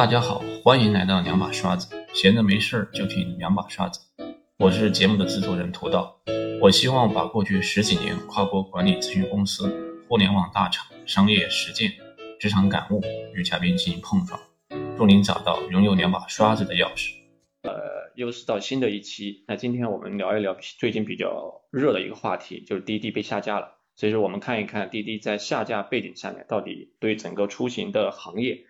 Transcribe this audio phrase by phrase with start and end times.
[0.00, 4.00] 大家好，欢迎来到两把刷子，闲着没事儿就听两把刷子。
[4.56, 6.18] 我是节目的制作人涂道，
[6.58, 9.70] 我希望把过去十几年跨国管理咨询公司、
[10.08, 11.92] 互联网大厂、商业实践、
[12.38, 13.02] 职场感悟
[13.34, 14.40] 与嘉宾进行碰撞，
[14.96, 17.12] 助您找到拥有两把刷子的钥匙。
[17.64, 17.70] 呃，
[18.14, 23.76] 又是到新的一期，那今天我们聊一聊最近比较热的一个话题，就是滴滴被下架了。
[23.96, 28.64] 所以说，我们看一看滴滴在下架背景下面，到底对整个出行的行业。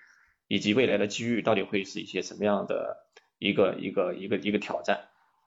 [0.51, 3.07] 以及未来的机遇到底会是一些什么样的
[3.39, 5.03] 一个一个一个一个挑战？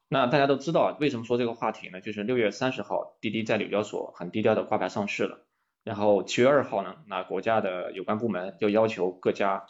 [0.07, 1.99] 那大家都知道，为什么说这个话题呢？
[1.99, 5.45] 就是六月三十号，滴滴在纽交所很低调的挂牌上市了。
[5.84, 9.66] 然后七月二号呢，那国家的有关部门就要求各家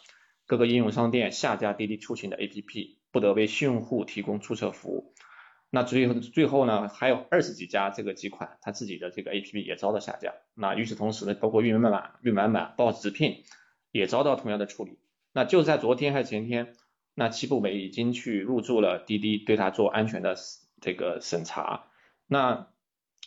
[0.46, 5.14] 各个应用商店下架滴滴出行的 APP，不得为新用户提供注册服务。
[5.68, 10.34] 那最后最后呢，还有二十几家这个几款它自己的这个 APP 也遭到下架。
[10.54, 13.42] 那与此同时呢，包括运满满、运满满、报直聘
[13.90, 15.00] 也遭到同样的处理。
[15.34, 16.76] 那就在昨天还是前天，
[17.12, 20.36] 那七部委已经去入驻了滴滴，对它做安全的
[20.80, 21.86] 这个审查。
[22.28, 22.68] 那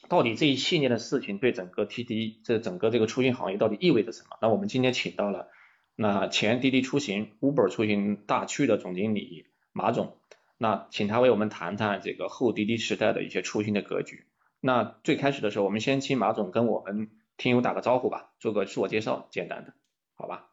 [0.07, 4.37] 到底这一系列的事情对整个滴滴这整个这个出行行业到底意味着什么？
[4.41, 5.49] 那我们今天请到了
[5.95, 10.17] 那前滴滴出行 Uber 出行大区的总经理马总，
[10.57, 14.25] 那请他为我们谈谈这个后滴滴时代的一些出行的格局。
[14.61, 19.73] 那最开始的时候，我们先请马总跟我们听友打个招呼吧，做个自我介绍，简单的，
[20.15, 20.47] 好吧？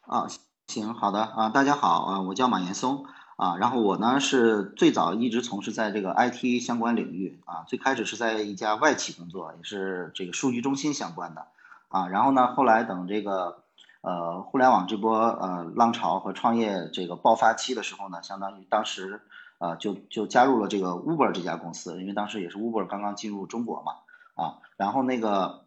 [0.00, 0.28] 啊。
[0.68, 11.46] 行，好的啊，大家好啊，我叫马岩松啊，然后我呢是最早一直从事在这个 IT 相关领域啊，最开始是在一家外企工作，也是这个数据中心相关的
[11.88, 13.62] 啊，然后呢，后来等这个
[14.02, 19.22] 呃互联网这波呃浪潮和创业这个爆发期的时候呢，相当于当时
[19.56, 23.92] 呃就就加入了这个 Uber 这家公司，因为当时也是 Uber 刚刚进入中国嘛
[24.34, 25.62] 啊，然后那个。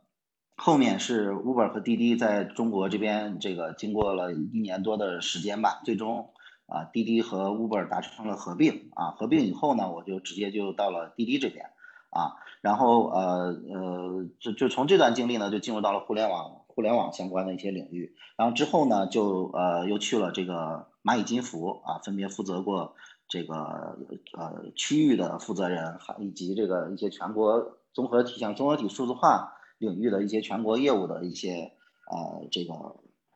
[0.64, 6.30] 后面是 Uber 和滴滴在中国这边，这个经过了一年多的时间吧，最终
[6.68, 11.66] 啊滴滴和 Uber 达成了合并啊，合并以后呢，我就直接就到了滴滴这边
[12.12, 22.94] 啊，然后呃呃就就从这段经历呢，就进入到了互联网互联网相关的一些领域，然后之后呢，就呃又去了这个蚂蚁金服啊，分别负责过
[23.28, 23.98] 这个
[24.38, 29.58] 呃区域的负责人，还以及这个一些全国综合体像综合体数字化。
[29.82, 31.72] 领域的一些全国业务的一些
[32.06, 32.74] 呃这个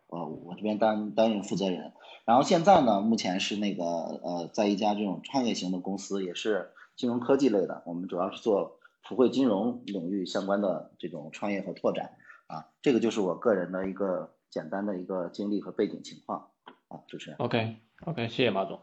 [0.07, 1.91] 呃我这边担担任负责人，
[2.23, 12.11] 然后现在呢目前是那个呃在一家这种创业型的公司，也是金融科技类的，我们主要是做普惠金融领域相关的这种创业和拓展
[12.45, 16.49] 啊，这个就是我个人的一个简单的一个经历和背景情况
[16.89, 17.37] 啊，主持人。
[17.39, 18.81] OK OK，谢谢马总。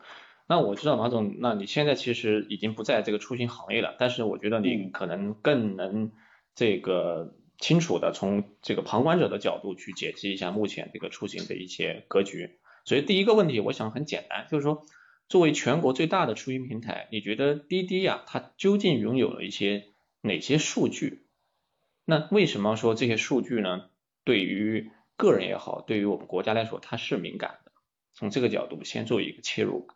[0.49, 6.11] 那我知道马总，那你现在其实已经不在这个出行行业了，但是我觉得你可能更能
[6.57, 7.37] 这个。
[7.63, 12.59] 清楚的从这个旁观者的角度去解析一下目前这个出行的一些格局。
[12.85, 14.85] 所以第一个问题，我想很简单，就是说，
[15.29, 21.25] 作为全国最大的出行平台，你觉得滴滴呀，它究竟拥有了一些哪些数据？
[22.05, 23.89] 那为什么说这些数据呢？
[24.25, 27.71] 对于个人也好，对于我们国家来说，它是敏感的。
[28.13, 29.87] 从这个角度先做一个切入。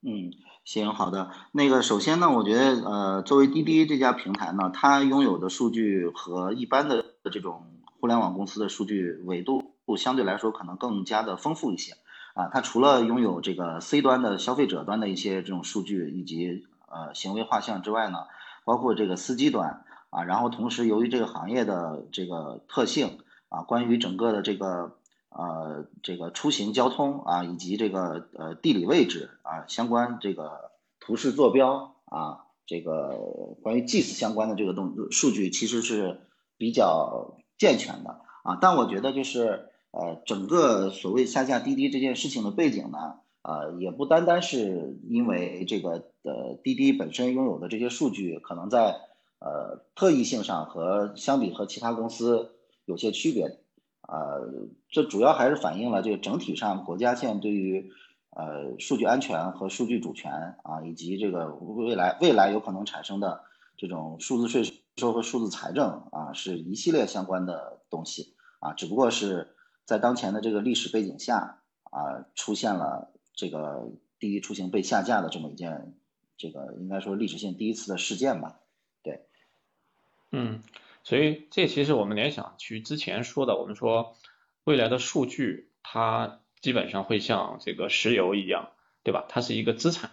[0.00, 0.32] 嗯。
[0.68, 1.30] 行，好的。
[1.50, 7.64] 那个，首先呢，我觉得，呃，作为滴滴这家平台呢，它拥有的数据和一般的这种
[7.98, 11.94] 互联网公司的数据维度相对来说可能更加的丰富一些。
[12.34, 18.18] 啊，它除了拥有这个 C 端的消费者端的一些这种数据以及呃行为画像之外呢，
[18.66, 24.97] 包括这个司机端啊，然后同时由于这个行业的这个特性啊，关于整个的这个。
[25.30, 36.20] 呃，这个出行交通啊，以及这个呃地理位置啊，相关这个图示坐标啊，这个关于 GIS 相关的这个东数据，其实是
[36.56, 38.58] 比较健全的啊。
[38.60, 48.98] 但我觉得就是呃，整个所谓下架滴滴这件事情的背景呢，呃，也不单单是因为这个呃滴滴本身拥有的这些数据，可能在
[49.40, 52.52] 呃特异性上和相比和其他公司
[52.86, 53.60] 有些区别。
[54.08, 57.92] 呃，这主要还是反映了这个整体上国家现在对于
[58.30, 63.44] 呃数据安全和数据主权啊，以及这个未来未来有可能产生的
[63.76, 69.54] 这种数字税收和数字财政啊，是一系列相关的东西啊，只不过是
[69.84, 75.94] 在当前的这个历史背景下啊，出现了这个滴滴出行被下架的这么一件
[76.38, 78.60] 这个应该说历史性第一次的事件吧，
[79.02, 79.26] 对，
[80.32, 80.62] 嗯。
[81.04, 84.16] 所以这其实我们联想去之前说的，我们说
[84.64, 88.70] 未来的数据它基本上会像这个石油一样，
[89.02, 89.24] 对吧？
[89.28, 90.10] 它是一个资产。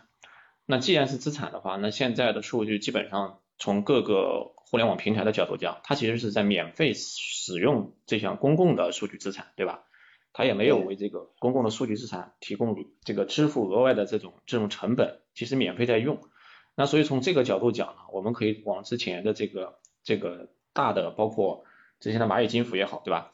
[0.65, 9.83] 那既然是资产的话，那现在的数据基本上从各个互联网平台的角度讲，它其实是在免费使用这项公共的数据资产，对吧？
[10.33, 16.19] 它也没有为这个公共的数据资产提供这个支付额外的这种这种成本，其实免费在用。
[16.75, 21.63] 那所以从这个角度讲呢，我们可以往之前的这个这个大的，包括
[21.99, 23.31] 之前的蚂蚁金服也好，对吧？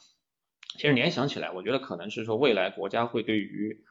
[0.75, 3.83] 其实联想起来，我觉得可能是说未来国家会对于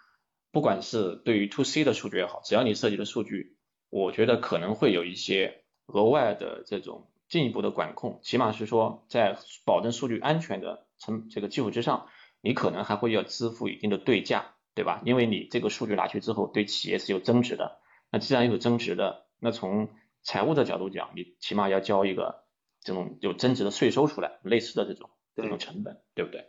[0.51, 3.59] 不管是对于 to C 的数据也好，只要你涉及的数据，
[3.91, 9.37] 我觉得可能会有一些额外的这种进一步的管控，起码是说在
[9.67, 12.07] 保证数据安全的成这个基础之上。
[12.43, 15.03] 你可能还会要支付一定的对价，对吧？
[15.05, 17.83] 因为你这个数据拿去之后，对企业是有增值的。
[18.11, 19.91] 那既然有增值的，那从
[20.23, 22.45] 财务的角度讲，你起码要交一个
[22.83, 26.47] 这种有增值的税收出来，类似的这种这种成本，对不对？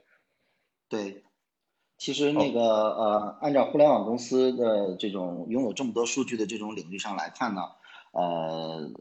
[0.89, 1.23] 对，
[1.97, 7.61] 其实那个呃，按照互联网公司的这种拥有这么多数据的这种领域上来看呢，
[8.11, 8.91] 呃，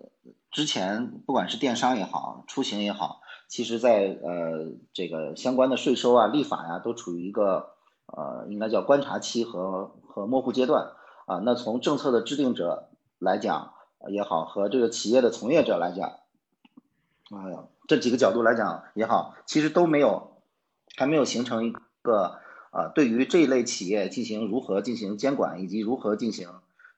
[0.51, 3.21] 之前不管是电商也好，出行也好。
[3.49, 7.75] 其实，在呃这个相关的税收啊、立法呀，都处于一个
[8.07, 10.93] 呃应该叫观察期和和模糊阶段
[11.27, 11.41] 啊。
[11.45, 13.75] 那从政策的制定者来讲
[14.09, 16.20] 也好，和这个企业的从业者来讲，
[17.31, 20.43] 哎呀，这几个角度来讲也好，其实都没有
[20.97, 21.73] 还没有形成一
[22.03, 22.39] 个
[22.71, 26.49] 啊对于这一类企业进行如何进行监管以及如何进行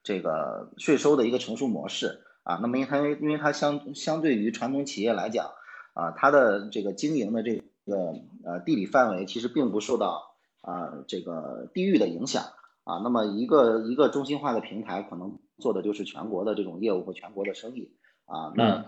[0.03, 2.59] 这个税收的一个成熟模式啊。
[2.61, 5.51] 那么，因为它因为它相相对于传统企业来讲。
[5.95, 12.45] 啊，它的这个经营的这个呃地理范围其实并不受到啊这个地域的影响
[12.83, 12.97] 啊。
[13.03, 17.95] 那么一个一个中心化的平台可能做的就是全国的这种业务和全国的生意
[18.25, 18.51] 啊。
[18.55, 18.85] 那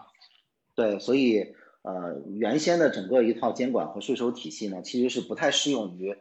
[0.75, 6.12] 对，所以呃原先的整个一套监管和税收体系呢，其实是不太适用于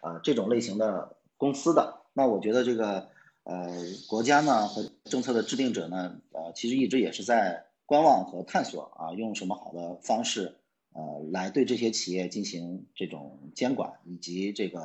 [0.00, 2.02] 啊这种类型的公司的。
[2.14, 3.08] 那我觉得这个
[3.44, 3.66] 呃
[4.08, 7.64] 国家呢和政策的制定者呢，呃其实一直也是在。
[7.88, 10.56] 观望和探索啊，用什么好的方式，
[10.92, 14.80] 呃，来对这些企业进行这种监管，以及这个，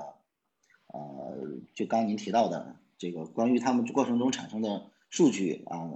[0.85, 1.35] 呃，
[1.73, 5.89] 就刚您提到的这个关于他们过程中产生的数据啊，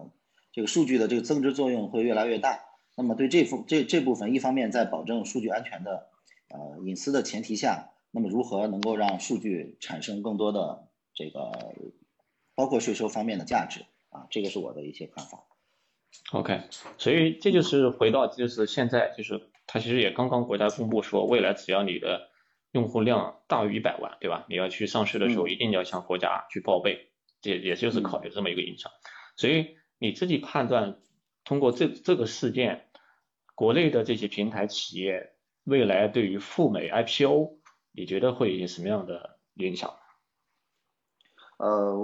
[0.51, 2.59] 这个数据的这个增值作用会越来越大。
[2.95, 6.09] 那么对这部这这部分，一方面在保证数据安全的
[6.49, 11.51] 呃隐私的前提下，那么如何能够让数据产生更多的这个
[12.55, 14.27] 包括税收方面的价值啊？
[14.29, 15.43] 这个是我的一些看法。
[16.31, 16.61] OK，
[16.97, 22.29] 所以这就是回到就是现在就是它其实也刚刚国家公布说，未来只要你的
[22.71, 24.45] 用户量大于一百万，对吧？
[24.47, 27.09] 你要去上市的时候一定要向国家去报备，
[27.41, 28.89] 这也就是考虑这么一个影响。
[29.35, 30.97] 所以你自己判断，
[31.43, 32.84] 通过这这个事件，
[33.55, 35.31] 国内的这些平台企业
[35.63, 37.53] 未来对于赴美 IPO，
[37.91, 39.91] 你觉得会有什么样的影响？
[41.57, 41.97] 呃，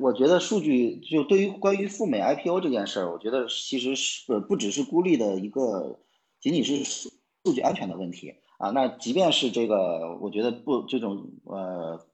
[0.00, 5.98] 我觉得数据就对于关于赴美 IPO 这件事儿，我觉得其实是不只是孤立的一个，
[6.40, 7.10] 仅仅是数
[7.54, 8.68] 据安全的问题啊。
[8.68, 12.06] 那即便是这个，我觉得不这种呃，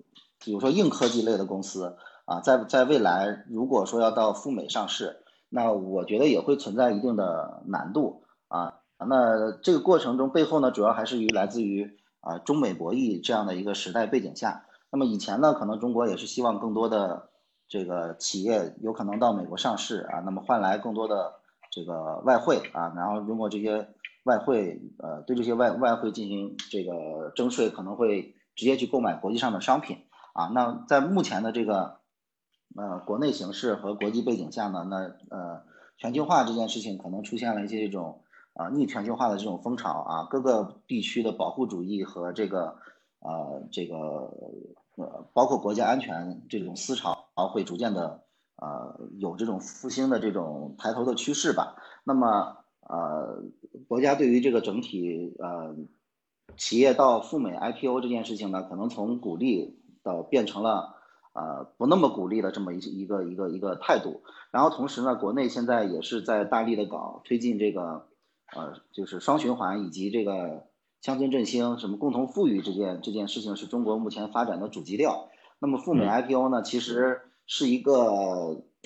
[0.45, 1.97] 比如说硬科技类的公司
[2.27, 8.83] 啊，在在未来如果说要到赴美上市，那我觉得也会存在一定的难度啊。
[8.99, 14.67] 那这个过程中背后呢，主要还是于来自于啊中美博弈这样的一个时代背景下。
[14.91, 17.31] 那么以前呢，可能中国也是希望更多的
[17.69, 21.35] 这个企业有可能到美国上市啊，那么换来更多的
[21.71, 23.89] 这个外汇啊，然后如果这些
[24.23, 30.47] 外汇呃对这些外外汇进行这个征税，可能会直接去购买国际上的商品啊。
[30.55, 31.97] 那在目前的这个
[32.77, 34.97] 呃国内形势和国际背景下呢，那
[35.37, 35.63] 呃
[35.99, 38.23] 全球化这件事情可能出现了一些这种
[38.55, 42.77] 啊逆全球化的这种风潮啊，各个地区的保护主义和这个
[43.21, 44.33] 呃这个。
[44.97, 48.23] 呃，包括国家安全这种思潮会逐渐的
[48.55, 51.75] 呃有这种复兴的这种抬头的趋势吧。
[52.05, 53.43] 那么呃，
[53.89, 55.75] 国家对于这个整体呃
[56.57, 60.95] 企业到赴美 IPO 这件事情呢，可能从鼓励到变成了
[61.33, 64.23] 呃不那么鼓励的这么一一个一个一个态度。
[64.53, 68.07] 然后同时呢，国内现在也是在大力的搞推进这个
[68.55, 70.67] 呃就是双循环以及这个。
[71.05, 75.29] 乡村振兴，什么共同富裕这件这件事情是中国目前发展的主基调。
[75.59, 77.93] 那么赴美 IPO 呢，其实是一个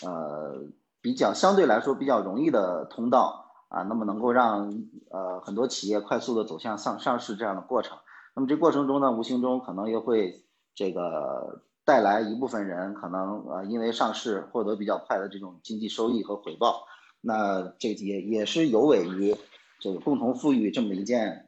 [0.02, 0.64] 呃
[1.00, 3.82] 比较相对来说比较容易的通道啊。
[3.82, 4.82] 那么能够让
[5.12, 7.96] 呃很多企业快速的走向上上市这样的过程。
[8.34, 10.42] 那么这过程中呢，无形中可能又会
[10.74, 16.82] 这个带来一部分人可能呃因为上市获得比较快的这种经济收益和回报。
[17.20, 19.36] 那这也也是有违于
[19.78, 21.44] 这个共同富裕这么一件。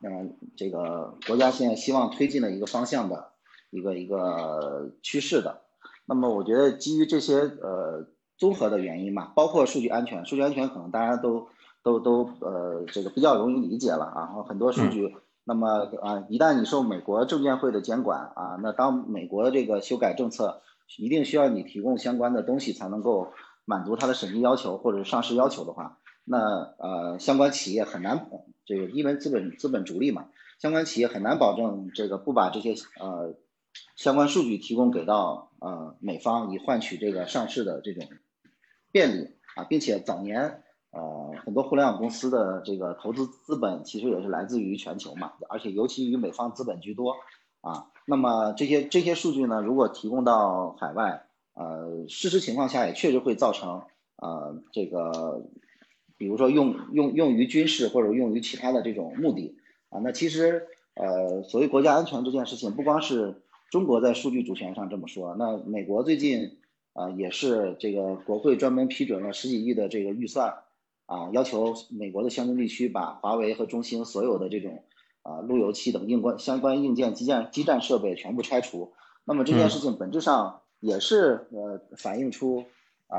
[0.00, 3.32] 嗯，这个国家现在希望推进的一个方向的
[3.70, 5.62] 一个一个趋势的，
[6.06, 11.48] 那么我觉得基于这些呃综合的原因嘛，包括数据安全，数据安全可能大家都
[11.82, 20.62] 都都呃这个比较容易理解了啊，然后很多数据那么啊，一旦你受美国证监会的监管啊，那当美国这个修改政策，
[20.96, 23.32] 一定需要你提供相关的东西才能够
[23.64, 28.28] 满足它的审计要求或者上市要求的话，那呃相关企业很难
[28.64, 33.34] 这个因为资本资本逐利嘛，相关企业很难保证这个不把这些呃
[33.96, 38.08] 相关数据提供给到呃美方，以换取这个上市的这种
[38.92, 40.62] 便利啊，并且早年。
[40.90, 47.14] 呃，很多互联网公司的这个投资资本其实也是来自于全球嘛，而且尤其与美方资本居多
[47.60, 47.88] 啊。
[48.06, 53.82] 那么这些这些数据呢，如果提供到海外，呃，事实情况下也确实会造成
[54.16, 55.42] 呃这个，
[56.18, 59.56] 比如说用用用于军事或者用于其他的这种目的
[59.88, 60.00] 啊。
[60.04, 66.58] 那其实呃，所谓国家安全这件事情，不光是中国在数据主权上这么说，那美国最近
[66.92, 70.54] 啊也是这个国会专门批准了十几亿的这个预算。
[71.10, 74.84] 啊，要求美国的相关地区把华为和中兴所有的这种
[75.22, 78.92] 啊路由器等硬关相关硬件基站基站设备全部拆除。
[79.24, 82.66] 那么这件事情本质上也是呃反映出
[83.06, 83.18] 啊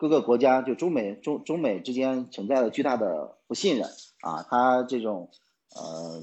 [0.00, 3.86] 各个国家就中美中中美之间存在的巨大的不信任
[4.22, 5.28] 啊，它这种
[5.76, 6.22] 呃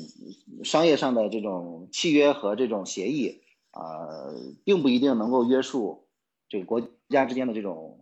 [0.63, 6.07] 商业上的这种契约和这种协议啊，并不一定能够约束
[6.49, 7.99] 这个国家之间的这种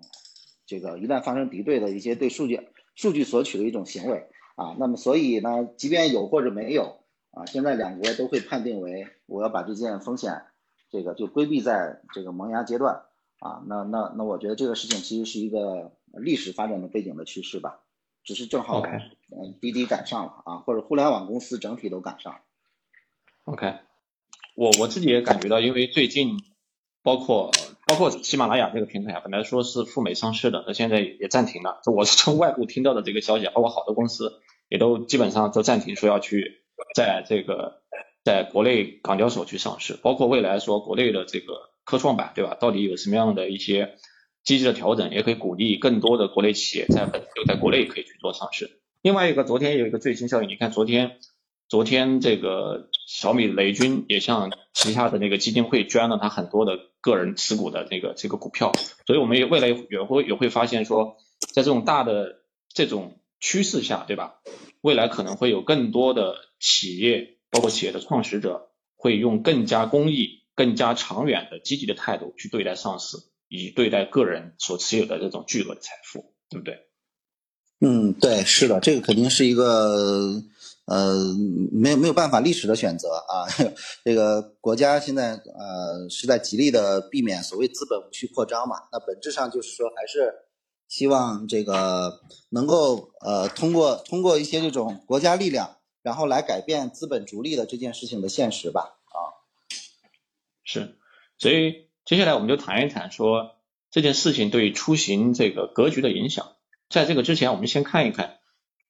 [0.65, 2.61] 这个一旦发生敌对的一些对数据。
[2.95, 6.99] 数据索取的一种行为啊，那么所以呢，即便有或者没有
[7.31, 10.43] 啊，现在两国都会判定为我要把这件风险，
[10.89, 13.01] 这个就规避在这个萌芽阶段
[13.39, 17.81] 啊，那那那我觉得这个事情其实是一个历史发展的背景的趋势吧，
[18.23, 22.41] 只是正好嗯滴滴赶上了啊，或者互联网公司整体都赶上。
[23.45, 23.75] OK，
[24.55, 26.37] 我我自己也感觉到，因为最近
[27.03, 27.51] 包括。
[27.87, 31.81] 包括喜马拉雅这个平台，本来说是赴美上市的，那现在也暂停了。
[31.83, 36.63] 这我是从外部听到的这个消息，包括好多公司也都基本上都暂停，说要去
[36.95, 37.83] 在这个
[38.23, 39.99] 在国内港交所去上市。
[40.01, 42.57] 包括未来说国内的这个科创板，对吧？
[42.59, 43.95] 到底有什么样的一些
[44.43, 48.81] 机制的调整，也可以鼓励更多的国内企业在本就在国内可以去做上市。
[49.01, 51.19] 另外一个，昨天有一个最新消息，你看昨天
[51.69, 56.77] 昨天这个小米雷军也向旗下的那个基金会捐了他很多的。
[57.05, 58.71] 个人持股的这个这个股票，
[59.05, 61.17] 所以我们也未来也会也会发现说，
[61.53, 62.37] 在这种大的
[62.73, 64.37] 这种趋势下，对吧？
[64.81, 76.79] 未来可能会有更多的企业，包括企业的创始者，会用更加公益、更加长远的积极的态度去对待上市，以对待个人所持有的这种巨额的财富，对不对？
[77.81, 80.41] 嗯，对，是的，这个肯定是一个。
[80.87, 81.33] 呃，
[81.71, 83.49] 没有没有办法，历史的选择啊，
[84.05, 88.75] 这个国家现在呃是在极力的避免所谓资本无序扩张嘛。
[88.91, 90.31] 那本质上就是说，还是
[90.87, 92.21] 希望这个
[92.51, 98.94] 能够呃通过通过一些这种国家力量，然后来改变资本逐利的这件事情的现实吧。
[100.65, 100.97] 是，
[101.37, 103.55] 所以接下来我们就谈一谈说
[103.91, 106.51] 这件事情对出行这个格局的影响。
[106.89, 108.39] 在这个之前，我们先看一看。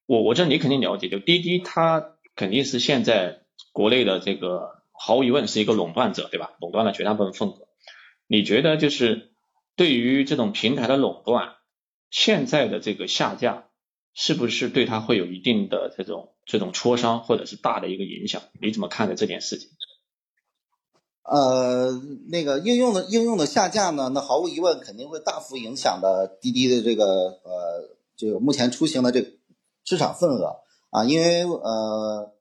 [0.08, 3.42] 我我这你肯定了解，就滴滴它肯定是现在
[3.72, 6.52] 国内的这个毫无疑问是一个垄断者，对吧？
[6.60, 7.68] 垄断了绝大部分份额。
[8.28, 9.34] 你觉得就是
[9.76, 11.56] 对于这种平台的垄断，
[12.10, 13.68] 现在的这个下架
[14.14, 18.44] 是不是对它会有一定的这种这种挫伤或者是大的一个影响？
[18.62, 19.70] 你怎么看待这件事情？
[21.30, 21.92] 呃，
[22.30, 29.30] 那个应用的应用的下架呢，那毫无疑问肯定会大幅影响的滴滴的这个呃这个目前出行的这个。
[29.88, 32.32] 市场份额啊，因为呃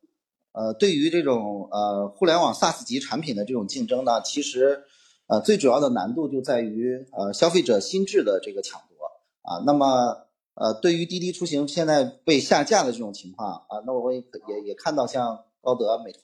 [0.53, 4.85] 呃，对于这种呃互联网 SaaS 级产品的这种竞争呢，其实
[5.27, 8.97] 呃最主要的难度就在于呃消费者心智的这个抢夺
[9.43, 9.63] 啊。
[9.67, 10.25] 那么
[10.55, 16.23] 呃，对于滴滴出行现在被下架的这种情况啊，那我也也也看到像高德、美团，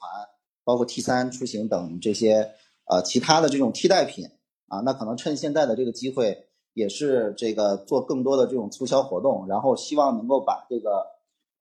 [0.63, 2.51] 包括 T 三出行等这些
[2.85, 4.29] 呃其他的这种替代品
[4.67, 6.47] 啊，那可能趁现在的这个机会。
[6.73, 11.05] 也是这个做更多的这种促销活动，然后希望能够把这个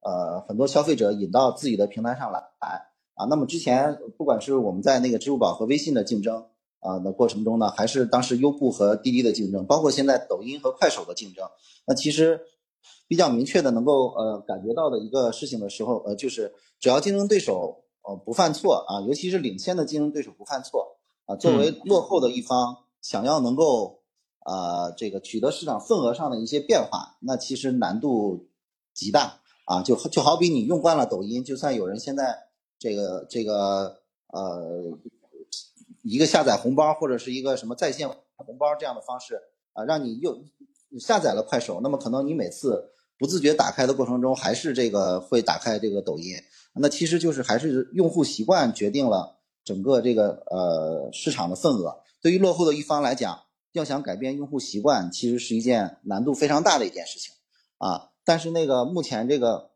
[0.02, 2.38] 呃很多消费者引到自己的平台上来
[3.16, 3.26] 啊。
[3.28, 6.46] 那么之前不管是我们在那个支付宝和微信的竞争
[6.78, 11.44] 啊的过程中呢，还是当时优步和滴滴的竞争，包括现在抖音和快手的竞争，
[11.88, 12.40] 那其实
[13.08, 23.98] 比较明确的能够呃感觉到的一个事情的时候，呃就是只要竞争对手呃不犯错啊，尤其是领先的竞争对手不犯错啊，作为落后的一方想要能够。
[24.42, 28.48] 呃，这个取得市场份额上的一些变化，那其实难度
[28.94, 29.82] 极大啊！
[29.82, 34.98] 就就好比你用惯了抖音，就算有人现在这个这个呃
[36.02, 39.38] 一个下载红包或者是一个什么在线红包这样的方式
[39.74, 40.42] 啊，让你又
[40.98, 46.34] 下载了快手，那么可能你每次不自觉打开的过程中，还是这个会打开这个抖音
[46.74, 52.00] 那其实就是还是用户习惯决定了整个这个呃市场的份额。
[52.22, 57.34] 对于落后的一方来讲，要想改变用户习惯，其实是一件难度非常大的一件事情
[57.78, 58.10] 啊。
[58.24, 59.70] 但是那个目前这个，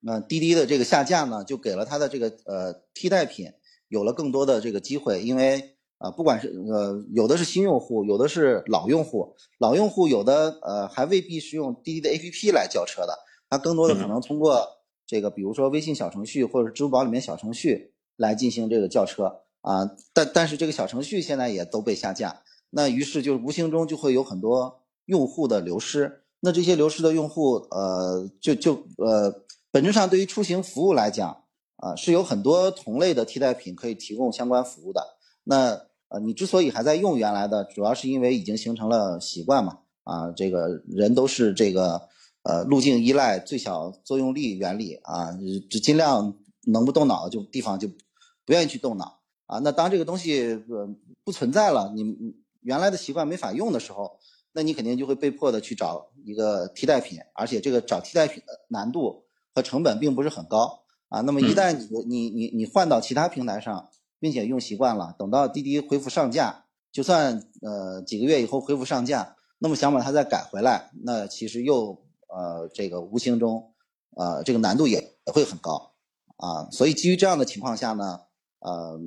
[0.00, 3.52] 那滴滴的这个下架呢，就给了它的这个呃替代品
[3.88, 13.18] 有了更多的这个机会，因为啊，不管是呃有的是新用户，有的是老用户，老用户有的呃还未必是用滴滴的 APP 来叫车的，
[13.48, 14.66] 他更多的可能通过
[15.08, 19.90] 这个，比如说微信小程序或者支付宝里面小程序来进行这个叫车啊。
[20.12, 22.42] 但但是这个小程序现在也都被下架。
[22.70, 31.44] 那于是就是无形中就会有很多用户的流失，那这些流失的用户，呃，就就呃，本质上对于出行服务来讲，
[31.76, 35.16] 啊，是有很多同类的替代品可以提供相关服务的。
[35.44, 42.08] 那呃，你之所以还在用原来的，主要是因为已经形成了习惯嘛，啊，这个人都是这个
[42.48, 45.30] 呃路径依赖最小作用力原理啊，
[45.70, 49.60] 就尽量能不动脑就地方就不愿意去动脑啊。
[49.60, 50.88] 那当这个东西呃
[51.22, 52.34] 不存在了，你。
[52.60, 54.18] 原来的习惯没法用的时候，
[54.52, 59.24] 那你肯定就会被迫的去找一个替代品，而且这个找替代品的难度
[59.54, 61.20] 和成本并不是很高啊。
[61.20, 63.88] 那么一旦你你你你换到其他平台上，
[64.18, 73.74] 并且用习惯了，等到滴滴恢复上架，就算呃几个月以后恢复上架，那么想把它再改回来，那其实又呃这个无形中
[74.16, 75.92] 呃这个难度也也会很高
[76.36, 76.70] 啊。
[76.70, 78.20] 所以基于这样的情况下呢，
[78.60, 78.98] 呃，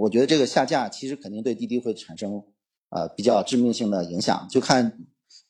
[0.00, 2.42] 我觉得这个下架其实肯定对滴滴会产生。
[2.88, 4.96] 呃，比较致命性的影响，就看，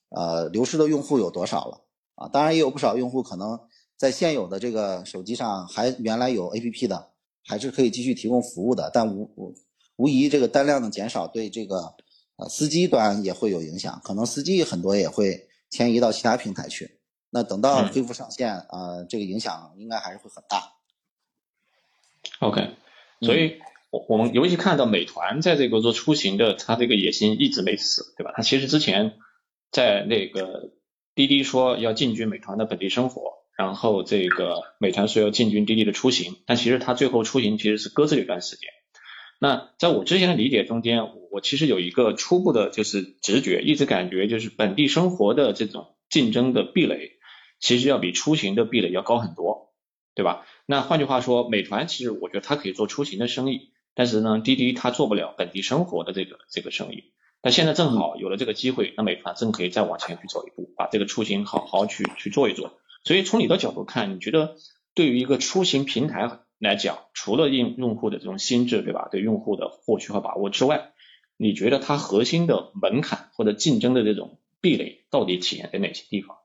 [0.08, 2.26] 呃，流失的用户有多少了啊。
[2.28, 3.60] 当然也有不少用户可能
[3.98, 7.10] 在现有的这个手机上还原来有 APP 的，
[7.44, 8.90] 还是可以继续提供服务的。
[8.92, 9.54] 但无无
[9.96, 11.94] 无疑，这个单量的减少对这个
[12.36, 16.98] 呃司机端也会有影响，可能司机很多也会迁移到其他平台去。
[17.30, 20.72] 那等到恢复上线，呃，这个影响应该还是会很大。
[22.40, 22.74] OK，
[23.20, 23.60] 所以。
[24.08, 28.34] 我们尤其看到美团在这个做出行的，它这个野心一直没死，对吧？
[28.36, 29.14] 它其实之前
[29.70, 30.72] 在那个
[31.14, 38.68] 滴滴说要进军美团的本地生活，然后这个美团说要进军滴滴的出行，但其实它最后出行其实是搁置了一段时间。
[39.38, 41.00] 那在我之前的理解中间，
[41.30, 47.12] 我其实有一个初步的就是直觉，一直感觉就是本地生活的这种竞争的壁垒，
[47.58, 49.72] 其实要比出行的壁垒要高很多，
[50.14, 50.46] 对吧？
[50.66, 53.72] 那换句话说，美团其实我觉得它可以做出行的生意。
[53.98, 62.78] 但是呢，滴滴它做不了本地生活的这个这个生意，但现在正好有了这个机会，那美团正可以再往前去走一步，把这个出行好好去去做一做。
[63.04, 64.56] 所以从你的角度看，你觉得
[64.94, 69.08] 对于一个出行平台来讲，除了用用户的这种心智，对吧？
[69.10, 70.92] 对用户的获取和把握之外，
[71.38, 76.36] 你觉得它核心的门槛或者竞争的这种壁垒到底体现在哪些地方？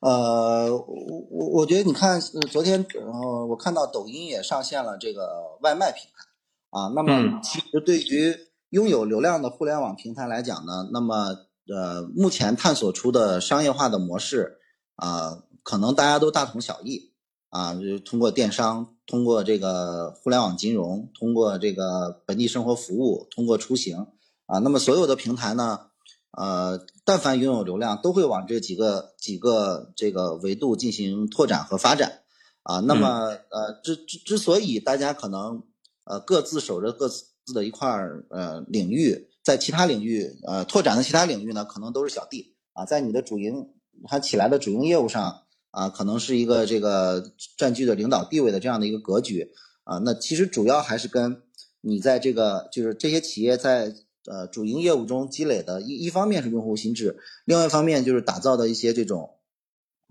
[0.00, 6.26] 呃，我我我觉得你看，昨天呃，我看到抖音也上线了这个外卖平台
[6.70, 6.88] 啊。
[6.96, 8.34] 那么其实对于
[8.70, 11.36] 拥有流量的互联网平台来讲呢，那么
[11.68, 14.58] 呃，目前探索出的商业化的模式
[14.96, 17.12] 啊，可能大家都大同小异
[17.50, 24.06] 啊，就通过电商，通过这个互联网金融，通过这个本地生活服务，通过出行
[24.46, 24.58] 啊。
[24.60, 25.89] 那么所有的平台呢？
[26.32, 32.20] 呃，但凡拥有流量，都会往这几个几个这个维度进行拓展和发展
[32.62, 32.78] 啊。
[32.78, 35.64] 那么，呃，之之之所以大家可能
[36.04, 43.68] 呃各自守着各自的一块儿呃领域，在其他领域呃拓展的其他领域呢，可能都是小弟啊，在你的主营
[44.04, 49.50] 它起来的主营业务上啊，可能是一个这个占据的领导地位的这样的一个格局
[49.82, 49.98] 啊。
[50.04, 51.42] 那其实主要还是跟
[51.80, 53.92] 你在这个就是这些企业在。
[54.30, 59.34] 呃，主营业务中积累的一一方面是用户心智，另外一方面就是打造的一些这种，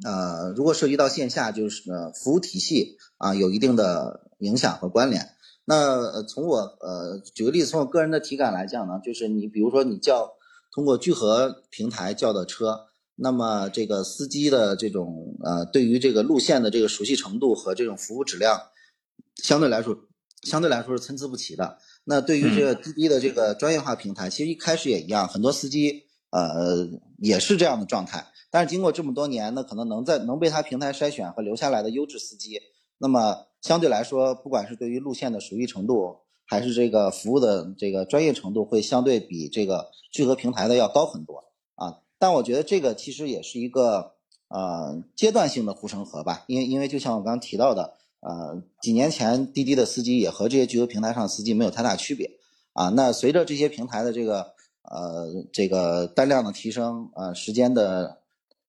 [0.03, 5.29] 呃，如果涉及到线下，就是呃服务体系啊，有一定的影响和关联。
[5.63, 10.33] 那从我呃举个例子，从我个人的体感来讲呢，就是你比如说你叫
[10.73, 18.59] 通过聚合平台叫的车，那么这个司机的这种呃对于这个路线的这个熟悉程度和这种服务质量，
[19.35, 19.97] 相对来说
[20.43, 21.77] 相对来说是参差不齐的。
[22.11, 28.25] 那对于这个滴滴的这个专业化平台，其实一开始也一样，很多司机呃也是这样的状态。
[28.49, 32.59] 但是经过这么多年，那可能能在能被他平台筛选和留下来的优质司机，
[32.97, 36.15] 那么相对来说，不管是对于路线的熟悉程度，
[36.47, 41.43] 还是这个服务的这个专业程度，会相对比这个聚合平台的要高很多
[41.75, 41.99] 啊。
[42.17, 44.13] 但我觉得这个其实也是一个
[44.47, 47.99] 呃阶段性的护城河吧，因为因为就像我刚刚提到的。
[48.21, 52.29] 呃，几年前滴滴的司机也和这些聚合平台上的司机没有太大区别
[52.73, 52.89] 啊。
[52.89, 54.53] 那随着这些平台的这个
[54.83, 58.21] 呃这个单量的提升，呃时间的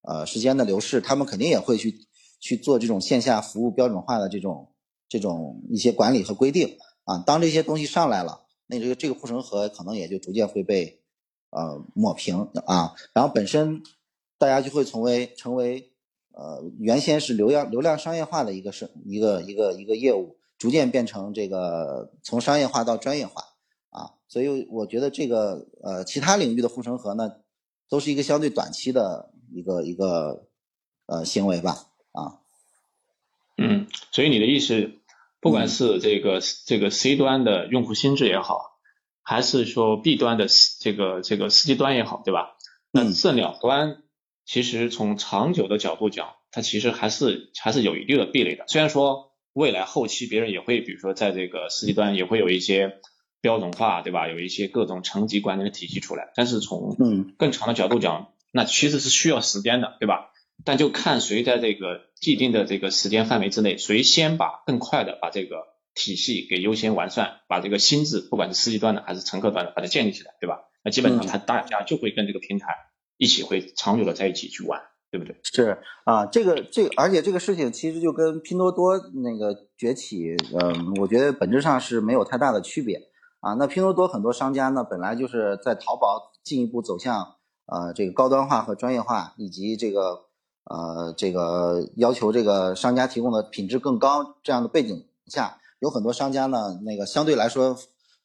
[0.02, 2.06] 呃时间的流逝，他们肯定也会去
[2.38, 4.68] 去做这种线下服务标准化的这种
[5.08, 7.18] 这种一些管理和规定啊。
[7.26, 11.00] 当这些东西上来了，那这个这个护城河可能也就逐渐会被
[11.50, 12.94] 呃抹平啊。
[13.12, 13.82] 然后本身
[14.38, 15.89] 大家就会成为成为
[16.32, 23.42] 呃原先是流量流量商业化的一个是一个一个一个业务，逐渐变成这个从商业化到专业化
[23.90, 24.14] 啊。
[24.28, 27.32] 所以我觉得这个呃其他领域的护城河呢，
[27.88, 30.46] 都是一个相对短期的一个一个
[31.06, 31.76] 呃行为吧
[32.12, 32.38] 啊。
[33.58, 34.92] 嗯，所以你的意思，
[35.40, 38.78] 不管是这个这个 C 端的用户心智也好，
[39.22, 40.46] 还是说 B 端的
[40.80, 42.56] 这个这个司机端也好，对吧？
[42.90, 44.02] 那这两端
[44.50, 48.64] 其实从长久的角度讲，它其实还是还是有一定的壁垒的。
[48.66, 52.98] 虽然说未来后期别人也会，比如说在这个司机端也会有一些。
[53.42, 54.28] 标准化对吧？
[54.28, 60.32] 有一些各种层级管理的体系出来，但是从嗯更长的角度讲，那其实是需要时间的，对吧？
[60.62, 70.58] 但就看谁在这个既定的这个时间范围之内，谁先把更快的把这个体系给优先完善，把这个心智，不管是司机端的还是乘客端的，把它建立起来，对吧？
[70.84, 72.76] 那基本上他大家就会跟这个平台
[73.20, 74.80] 一起会长久的在一起去玩，
[75.10, 75.38] 对不对？
[75.42, 83.10] 是啊，这个这个，而且这个事情其实就跟拼多多那个崛起，嗯，我觉得本质上是没有太大的区别。
[83.40, 90.26] 啊，那拼多多很多商家呢，本来就是在淘宝进一步走向呃这个高端化和专业化，以及这个
[90.64, 97.76] 呃这个要求这个商家提供的品质更高这样的背景下，有很多商家呢，那个相对来说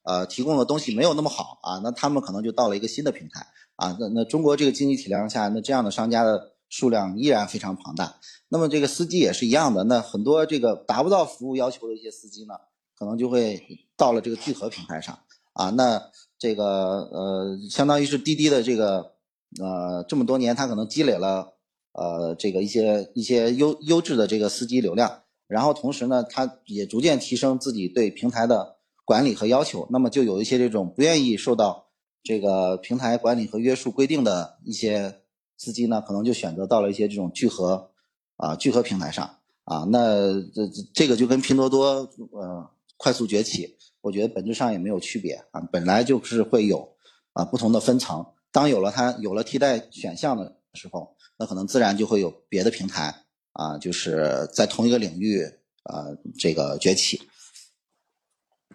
[0.04, 8.16] 呃提供的东西没有那么好啊，那他们可能就到了一个新的平台啊，那那中国这个经济体量下，那这样的商家的数量依然非常庞大。
[8.50, 12.54] 那么这个司机也是一样的，那很多这个达不到服务要求的一些司机呢。
[12.98, 13.62] 可能就会
[13.98, 15.20] 到了这个聚合平台上
[15.52, 16.02] 啊，那
[16.40, 16.64] 这个
[17.12, 19.12] 呃，相当于是滴滴的这个
[19.60, 21.56] 呃，这么多年他可能积累了
[21.92, 31.85] 呃，这个一些一些优优质的这个司机流量，然后同时呢，他也逐渐提升自己对平台的管理和要求，那么就有一些这种不愿意受到
[32.26, 35.22] 这个平台管理和约束规定的一些
[35.56, 37.92] 司机呢，可能就选择到了一些这种聚合
[38.36, 42.70] 啊聚合平台上啊，那这这个就跟拼多多呃。
[42.98, 46.96] 快速崛起，我觉得本质上也没有区别啊，本来就是会有
[47.34, 48.26] 啊不同的分层。
[48.54, 53.14] 当有了它有了替代选项的时候，那可能自然就会有别的平台
[53.52, 55.44] 啊，就是在同一个领域
[55.84, 56.08] 啊
[56.40, 57.22] 这个崛起。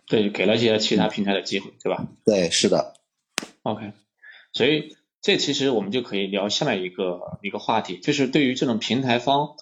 [0.06, 2.06] 对，给了一些其他平台的机会，对吧？
[2.26, 2.99] 对，是的。
[3.62, 3.92] OK，
[4.52, 9.56] 所以这其实我们就可以聊下面一个一个话题，就是对于这种平台方，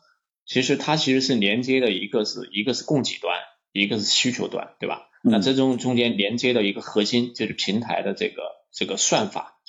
[0.46, 3.38] 其实它其实是连接的一个是一个是供给端。
[3.70, 5.08] 一个是需求端，对吧？
[5.22, 9.60] 那这种中间连接的一个核心就是平台的这个这个算法，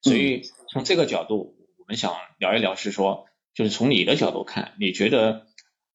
[0.00, 5.48] 所以从这个角度，我们想聊一聊，是说，就是从你的角度看，你觉得，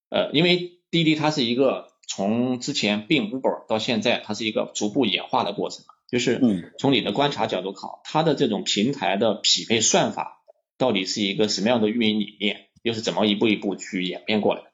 [0.10, 6.40] 呃，因为滴滴它是一个从之前并 Uber 到现在，它是一个逐步演化的过程，就是
[6.78, 10.44] 从你的观察角度考，它的这种平台的匹配算法
[10.78, 14.68] 到底是一个什么样的运营理念，又是怎么一步一步去演变过来的？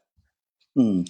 [0.75, 1.05] 嗯，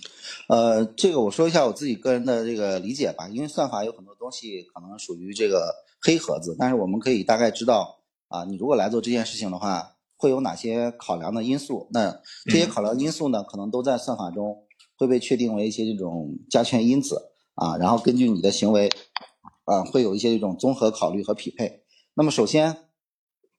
[0.48, 11.88] 呃，这个我说一下我自己个人的这个理解吧，因为算法有很多东西可能属于这个黑盒子，但是我们可以大概知道啊，你如果来做这件事情的话，会有哪些考量的因素？
[11.92, 18.92] 那这些考量因素呢，可能都在算法中会被确定为一些这种加权因子啊，然后根据你的行为
[19.70, 21.84] 啊，会有一些这种综合考虑和匹配。
[22.14, 22.76] 那么首先，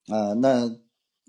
[0.09, 0.77] 呃，那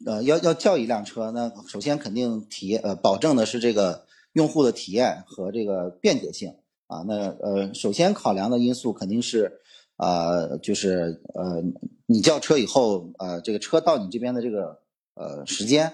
[0.06, 4.08] 呃要要叫一辆车，那首先肯定体验呃保证的是这个。
[4.34, 6.56] 用户的体验和这个便捷性
[6.88, 9.60] 啊，那呃，首先考量的因素肯定是，
[9.98, 11.62] 呃，就是呃，
[12.06, 14.80] 你叫车以后，呃，这个车到你这边的这个
[15.16, 15.88] 呃时间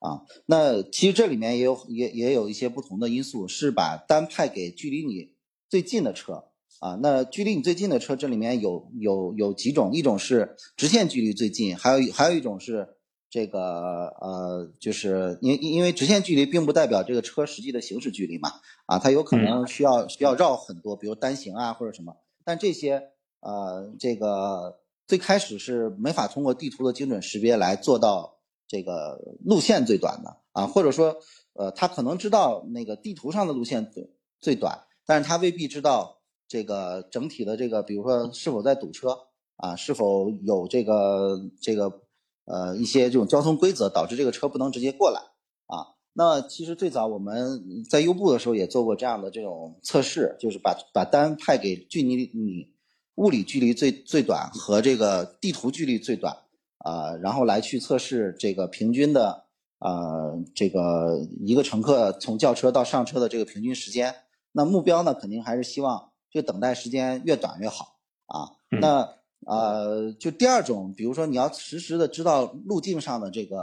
[0.00, 5.36] 啊，那其实这里面也有也也有一些不同的因素，是把单派给距离你
[5.68, 6.42] 最近的车
[6.80, 12.88] 啊，那距离你最近的车，这里面有有有几种，一种是直线距离最近，还有还有一种是。
[13.28, 18.50] 这个呃，就是因因为直线距离并不代表这个车实际的行驶距离嘛，
[18.86, 23.10] 啊，它有可能需要需要绕很多，比如单行啊或者什么，但这些
[23.40, 30.36] 呃，这个最开始是没法通过地图的精准识别来做到这个路线最短的。
[30.52, 31.16] 啊，或者说
[31.52, 34.08] 呃，他可能知道那个地图上的路线最
[34.38, 36.15] 最短，但是他未必知道
[36.48, 39.16] 这个整体的这个，比如说是否在堵车
[39.56, 42.02] 啊，是否有这个这个。
[42.48, 45.20] 呃，一些这种交通规则导致这个车不能直接过来
[45.66, 45.98] 啊。
[46.12, 52.68] 那其实最早我们在优步的时候也做过这样的这种测试，就是把把单派给距离你
[53.16, 56.36] 物理距离最最短和这个地图距离最短
[56.78, 59.46] 啊，然后来去测试这个平均的
[59.80, 64.14] 呃这个一个乘客从叫车到上车的这个平均时间。
[64.52, 67.96] 那目标呢，肯定还是希望这个等待时间越短越好
[68.26, 68.52] 啊。
[68.68, 69.08] 那
[69.46, 73.56] 呃，就第二种，比如说你要实时的知道路径上的这个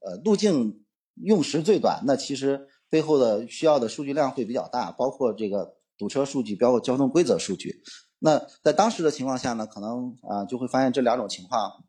[0.00, 7.82] 呃路径用时最短，那其实背后的需要的数据量会比较大，包括这个堵车数据，包括交通规则数据。
[8.18, 11.82] 那在当时的情况下呢，可能啊就会发现这两种情况，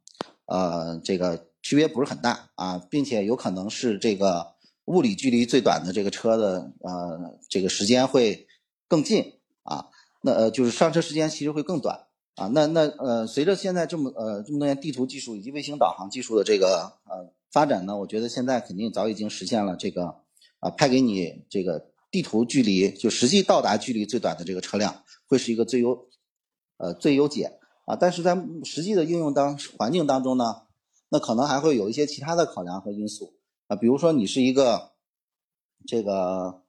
[0.46, 4.54] 呃，这个区别不是很大啊，并且有可能是这个。
[4.86, 8.46] 物理距离最短的这个车的呃这个时间会
[8.90, 9.88] 更近啊，
[10.26, 12.48] 那呃就是上车时间其实会更短啊。
[12.48, 20.16] 那那呃随着现在这么呃这么多年地图技术以及卫星导航技术的这个呃发展呢，我觉得现在肯定早已经实现了这个
[20.60, 26.08] 啊派给你这个地图距离就实际到达距离最短的这个车辆会是一个最优
[26.78, 27.96] 呃最优解啊。
[27.96, 30.64] 但是在实际的应用当环境当中呢，
[31.10, 33.36] 那可能还会有一些其他的考量和因素。
[33.68, 34.92] 啊，比如说你是一个，
[35.88, 36.62] 这个，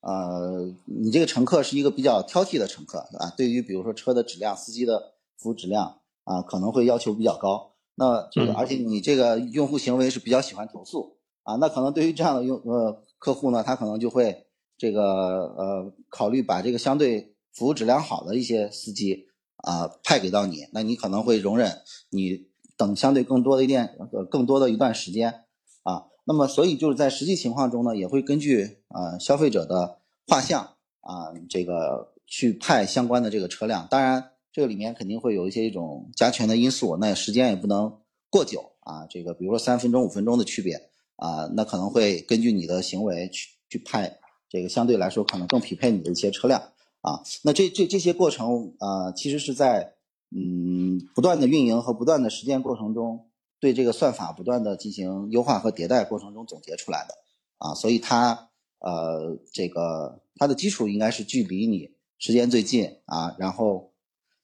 [0.00, 7.72] 呃，你这个乘客是一个比较挑剔的乘客啊，对于比如说车的质量、司机的服务质量啊，可能会要求比较高。
[7.96, 25.42] 那这个，而且你这个用户行为是比较喜欢投诉啊，那可能对于这样的用呃客户呢，他可能就会这个呃考虑把这个相对服务质量好的一些司机啊派给到你，那你可能会容忍你等相对更多的一点呃更多的一段时间
[25.82, 26.04] 啊。
[26.30, 30.62] 那么，所以就是在实际情况中呢，也会根据啊消费者的画像
[31.00, 33.88] 啊，这个去派相关的这个车辆。
[33.90, 39.06] 当然，这个里面肯定会有一些一种加权的因素，那时间也不能过久啊。
[39.08, 44.18] 这个比如说三分钟、五分钟的区别啊，那可能会根据你的行为去去派
[44.50, 46.60] 这个相对来说可能更匹配你的一些车辆
[47.00, 47.22] 啊。
[47.42, 49.94] 那这这这些过程啊，其实是在
[50.30, 53.24] 嗯不断的运营和不断的实践过程中。
[53.60, 57.14] 对这个算法不断的进行优化和迭代过程中总结出来的
[57.58, 63.92] 啊，所以它呃这个它的基础应该是距离你时间最近啊，然后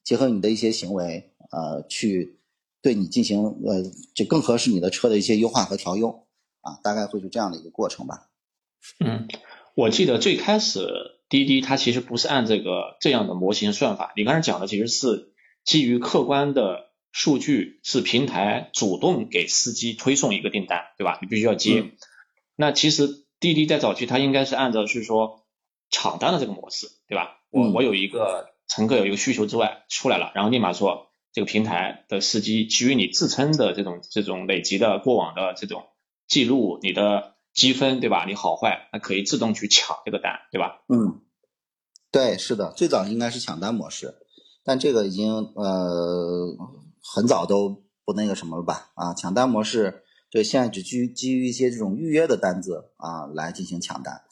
[0.03, 2.39] 结合你的一些行为呃去
[2.81, 6.27] 对你进行呃这更合适你的车的一些优化和调优
[6.59, 8.29] 啊，大概会是这样的一个过程吧。
[8.99, 9.29] 嗯，
[9.75, 10.87] 我记得最开始
[11.29, 16.93] 滴滴它其实不是按这个这样的模型算法，你刚才讲的其实是基于客观的。
[17.15, 21.17] 数据是平台主动给司机推送一个订单，对吧？
[21.21, 21.93] 你必须要接。
[22.57, 23.07] 那其实
[23.39, 25.45] 滴滴在早期它应该是按照是说
[25.89, 27.37] 抢单的这个模式，对吧？
[27.51, 35.85] 我我有一个乘客有一个需求之外出来了，然后立马说这个平台的司机基于你自身的这种这种累积的过往的这种
[36.27, 38.25] 记录，你的积分，对吧？
[38.27, 40.81] 你好坏，那可以自动去抢这个单，对吧？
[40.89, 41.21] 嗯，
[42.11, 44.15] 对，是的，最早应该是抢单模式，
[44.65, 46.57] 但这个已经呃。
[47.07, 48.91] 很早都不那个什么了吧？
[48.95, 54.23] 啊，抢单模式，对现在只基基于一些这种预约的单子啊来进行抢单。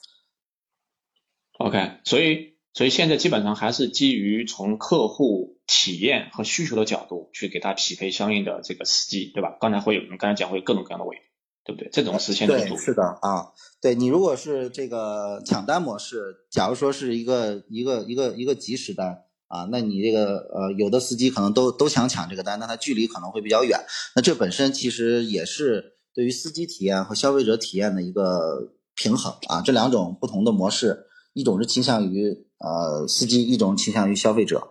[1.59, 9.55] OK，所以所以现在基本上还是基于从客户体验和需求的角度去给他匹配相应的这个司机，对吧？
[9.61, 11.21] 刚才会有我们刚才讲会有各种各样的维度，
[11.65, 11.89] 对不对？
[11.93, 19.25] 这种实现对，是的啊，对你如果是这个抢单模式，假如说是一个一个一个一个即时单。
[19.53, 23.79] 啊，那你这个呃，有的司机可能都都想抢这个单，那他距离可能会比较远，
[24.15, 29.61] 那这本身其实也是对于司机体验和消费者体验的一个平衡啊。
[29.61, 34.69] 这两种不同的模式，一种是倾向于呃司机，一种倾向于消费者。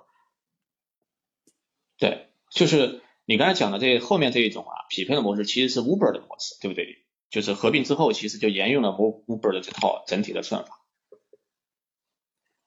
[1.97, 6.85] 对，就是你刚才讲的这后面这一种啊，匹配的模式其实是 Uber 的模式，对不对？
[7.31, 10.82] 就是合并之后，其实就沿用了 Uber 的这套整体的算法。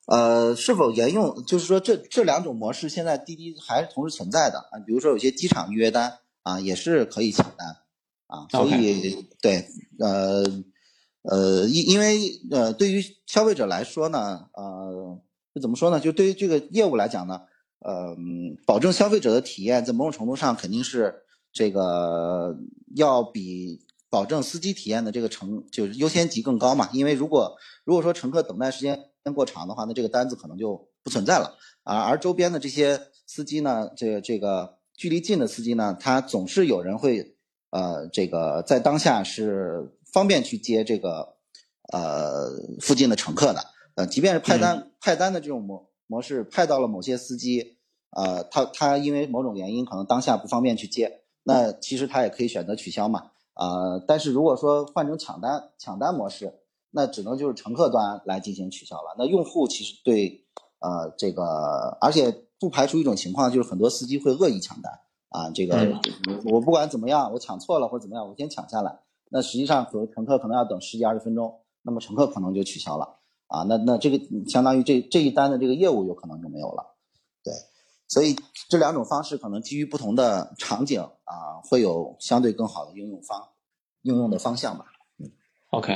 [0.05, 1.43] 呃，是否沿用？
[1.45, 4.77] 就是说，这这两种模式现在滴滴还是同时存在的啊。
[4.85, 7.77] 比如说，有些机场预约单啊，也是可以抢单
[8.27, 8.45] 啊。
[8.51, 9.67] 所以，对，
[9.99, 10.43] 呃，
[11.23, 12.19] 呃，因因为
[12.51, 15.19] 呃，对于消费者来说呢，呃，
[15.59, 15.99] 怎么说呢？
[15.99, 17.41] 就对于这个业务来讲呢，
[17.79, 18.15] 呃，
[18.67, 22.55] 保证消费者的体验，在某种程度上肯定是这个
[22.95, 26.89] 要比保证司机体验的这个成就是优先级更高嘛。
[26.93, 32.01] 因为如果如果说乘客等待时间，间过长的话，那这个单子可能就不存在了啊。
[32.03, 37.35] 而周边的这些司机呢，这个这个距离近的司机呢，他总是有人会
[37.71, 41.35] 呃，这个在当下是方便去接这个
[41.91, 43.65] 呃附近的乘客的。
[43.95, 47.77] 呃，即便是派单派单的这种模模式，派到了某些司机，
[48.11, 53.31] 呃，他他因为某种原因可能当下不方便去接，那其实他也可以选择取消嘛。
[53.53, 56.59] 啊，但是如果说换成抢单抢单模式。
[56.95, 59.13] 那只能就是乘客端来进行取消了。
[59.17, 60.45] 那用户其实对，
[60.79, 64.91] 呃，这个，而且不排除一种情况，就是很多司机会恶意抢单
[65.29, 65.51] 啊。
[65.53, 65.75] 这个
[66.45, 76.95] 我不管怎么样，我抢错了或者怎么样，我先抢下来那实际上可乘客可能要等十几二十分钟，那么乘客可能就取消了啊，那那这个相当于这这一单的这个业务有可能就没有了，
[77.43, 77.53] 对，
[78.07, 78.35] 所以
[78.69, 83.49] 这两种方式可能基于不同的场景啊，会有相对更好的应用方
[84.03, 84.85] 应用的方向吧。
[85.17, 85.29] 嗯
[85.71, 85.93] ，OK，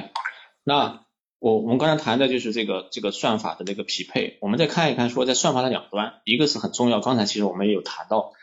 [0.70, 1.04] 那
[1.40, 8.34] 我我们刚才谈的就是这个这个算法的这个匹配，我们再看一看说在算法的两端，一个是很重要，刚才其实我们也有谈到。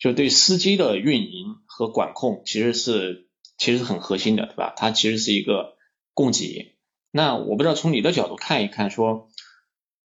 [0.00, 4.74] 就对司机的运营和管控其实是其实很核心的，对吧？
[4.76, 5.76] 它其实是一个
[6.12, 6.76] 供给。
[7.12, 9.28] 那我不知道从你的角度看一看，说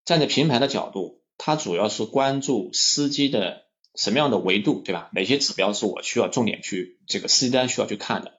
[0.03, 5.11] 站在平台的角度，它主要是关注司机的什么样的维度，对吧？
[5.13, 8.33] 哪些指标是我需要重点去这个司机端需要去看的？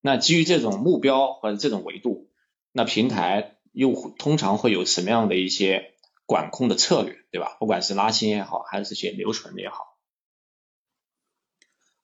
[0.00, 2.29] 那基于这种目标或者这种维度，
[2.72, 5.94] 那平台又通常会有什么样的一些
[6.26, 7.56] 管控的策略，对吧？
[7.58, 9.76] 不管是拉新也好，还是这些留存也好。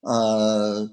[0.01, 0.91] 呃，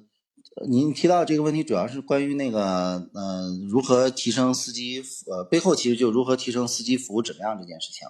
[0.67, 8.07] 您提到这个问题，主要是关于那个，嗯，如何提升司机，呃，背后其实就如何提升司机服务质量这件事情，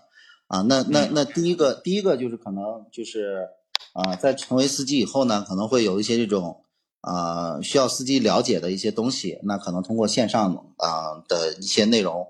[0.48, 3.50] 啊，那那那第一个，第一个就是可能就是，
[3.94, 6.63] 啊，在成为司机以后呢，可能会有一些这种，
[7.04, 12.26] 啊，需要司机了解的一些东西，那可能通过线上啊的一些内容，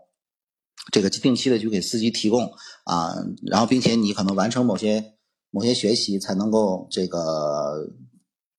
[0.92, 2.52] 这个定期的去给司机提供，
[2.84, 5.14] 啊，然后并且你可能完成某些
[5.50, 7.90] 某些学习才能够这个。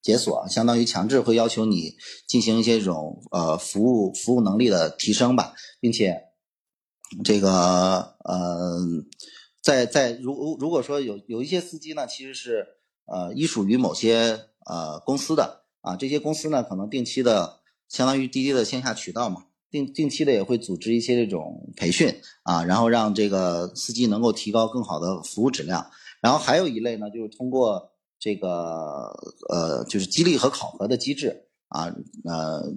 [0.04, 1.96] 解锁相当于强制会要求你
[2.28, 6.20] 进行一些这种呃服务服务能力的提升吧，并且
[7.24, 8.78] 这个呃
[9.62, 12.66] 在在如如果说有有一些司机呢，其实是
[13.06, 25.90] 呃依属于某些呃公司的啊，这些公司呢可能定期的相当于滴滴的线下渠道嘛，定定期的也会组织一些这种培训啊，然后让这个司机能够提高更好的服务质量。
[26.20, 27.92] 然后还有一类呢，就是通过。
[28.16, 29.12] 这个
[29.50, 31.94] 呃，就是激励和考核的机制啊，
[32.24, 32.72] 呃，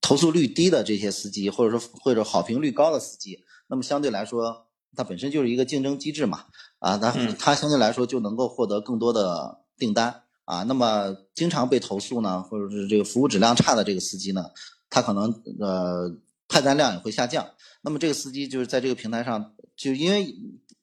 [0.00, 6.44] 投诉率低的这些司机，或者说或者好评率高的司机，那么相对来说，它本身就是一个竞争机制嘛，
[6.78, 10.62] 啊，它它相对来说就能够获得更多的订单啊。
[10.64, 14.44] 那么经常被投诉呢，或者是这个服务质量差的这个司机呢，
[14.88, 16.14] 他可能呃
[16.48, 17.46] 派单量也会下降。
[17.82, 20.34] 那么这个司机就是在这个平台上，就因为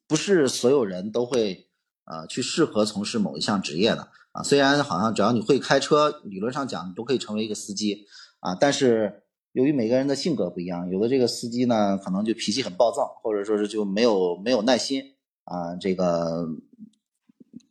[0.06, 1.66] 不是所有人都会。
[2.06, 8.04] 呃，去适合从事某一项职业的啊，虽然好像只要你会开车，理论上讲你都可以成为一个司机
[8.40, 15.00] 啊，但是由于每个人的性格不一样，有的这个司机呢，可能就脾气很暴躁，或者说是就没有没有耐心
[15.44, 16.48] 啊，这个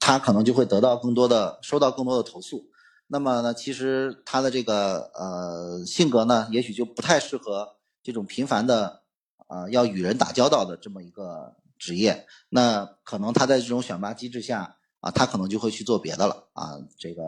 [0.10, 2.66] 他可能就会得到更多的收到更多的投诉。
[3.08, 9.04] 那么呢，其实他的这个呃性格呢，也许就不太适合这种频繁的
[9.48, 11.56] 啊要与人打交道的这么一个。
[11.82, 16.76] 职业，那可能他在这种选拔机制下啊，他可能就会去做别的了啊。
[16.98, 17.24] 这个，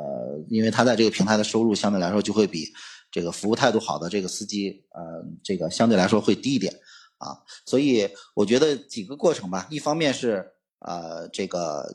[0.49, 2.67] 因为他在这个平台的收入相对来说就会比
[3.09, 6.73] 这个服务态度好的这个司机，呃，这个相对来说会低一点
[7.17, 7.39] 啊。
[7.65, 10.45] 所以我觉得几个过程吧，一方面是
[10.79, 11.85] 呃这个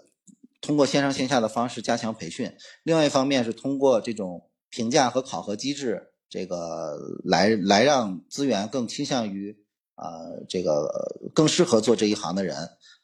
[0.61, 9.65] 通过线上线下的方式加强培训，另外一方面是通过这种评价和考核机制，这个来来让资源更倾向于。
[9.97, 10.87] 啊，这个
[11.35, 12.55] 更适合做这一行的人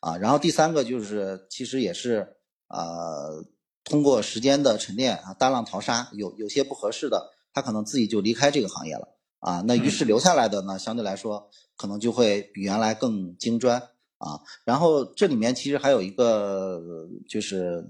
[0.01, 0.19] 啊。
[0.19, 2.37] 然后第三个就是，其实也是
[2.69, 2.85] 啊，
[3.83, 9.65] 通过时间的沉淀啊，大浪淘沙，有有些不合适的，他可能自己就离开这个行业了啊。
[9.67, 13.83] 那于是留下来的呢，相对来说可能就会比原来更精专
[14.23, 14.41] 啊。
[14.65, 16.81] 然后这里面其实还有一个
[17.29, 17.85] 就是。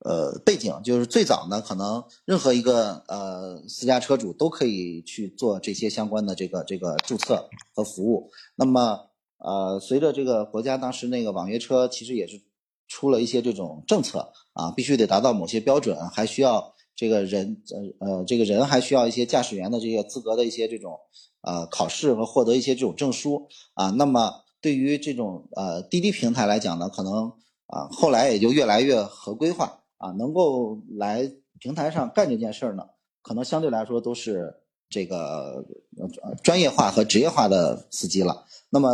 [0.00, 8.30] 呃，背景就是最早呢，可能任何一个呃私家车主都可以去做这些相关的这个这个注册和服务。
[8.54, 9.00] 那么
[9.38, 12.40] 呃，随着这个国家当时那个网约车其实也是
[12.86, 17.62] 出了一些这种政策啊，必须得达到某些标准，还需要这个人
[17.98, 21.00] 呃呃这个人还需要一些驾驶员的这些资格的一些这种
[21.40, 23.90] 呃考试和获得一些这种证书啊。
[23.90, 27.30] 那么对于这种呃滴滴平台来讲呢，可能
[27.66, 29.82] 啊后来也就越来越合规化。
[29.98, 32.82] 啊，能够来平台上干这件事儿呢，
[33.22, 34.54] 可能相对来说都是
[34.90, 35.64] 这个
[35.96, 38.44] 呃专业化和职业化的司机了。
[38.68, 38.90] 那么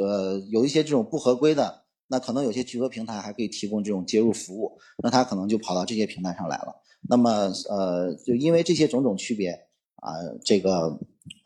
[0.00, 6.76] 呃有一些这种不合规的，那可能有些聚合平台还可以提供这种接入服务，那他可能就跑到这些平台上来了。
[7.08, 9.50] 那么呃就因为这些种种区别
[9.96, 10.14] 啊，
[10.44, 10.96] 这个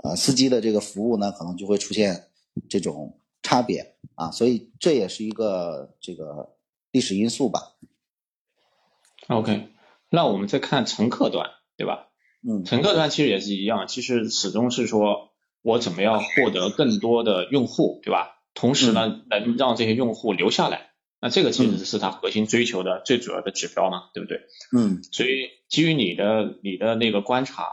[0.04, 2.26] 呃司机的这个服务呢，可能就会出现
[2.68, 6.56] 这种差别啊，所以这也是一个这个
[6.90, 7.60] 历史因素吧。
[9.28, 9.68] OK，
[10.08, 12.08] 那我们再看乘客端，对吧？
[12.42, 15.30] 嗯，乘客端其实也是一样，其实始终是说
[15.62, 18.38] 我怎么样获得更多的用户，对吧？
[18.54, 24.40] 同时呢，能让这些用户留下来，那这个其实是他核心追求的最主要的指标嘛，对不对？
[24.76, 27.68] 嗯，所以基于你的你的那个观察，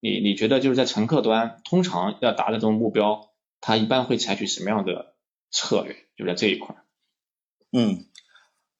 [0.00, 5.09] 你你觉得就是在乘客端，通常要达到这种目标，它一般会采取什么样的
[5.50, 5.96] 策略？
[6.16, 6.74] 就在这一块。
[7.72, 8.06] 嗯，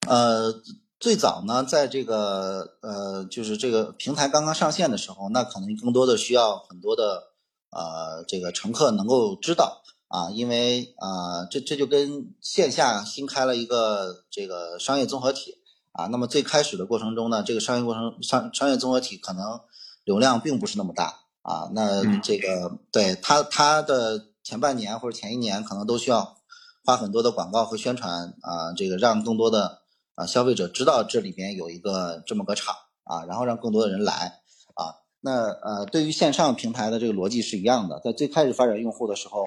[0.06, 0.62] 呃，
[0.98, 7.32] 最早呢，在这个呃，就是这个平台刚刚上线的时候，那可能更多的需要很多的
[7.70, 15.58] 呃，这个乘客能够知道啊，因为啊，这这就跟线下新开了一个这个商业综合体
[15.92, 19.60] 啊，那么最开始的过程中呢，这个商业过程商商业综合体可能。
[20.04, 26.38] 流量并不是那么大啊，那这个对它它的前半年或者前一年可能都需要
[26.84, 29.82] 花很多的广告和宣传啊，这个让更多的
[30.14, 32.74] 啊消费者知道这里边有一个这么个厂
[33.04, 34.40] 啊，然后让更多的人来
[34.74, 34.96] 啊。
[35.20, 39.46] 那呃，对于线上平台的这个逻辑是一样的，在最开始发展用户的时候，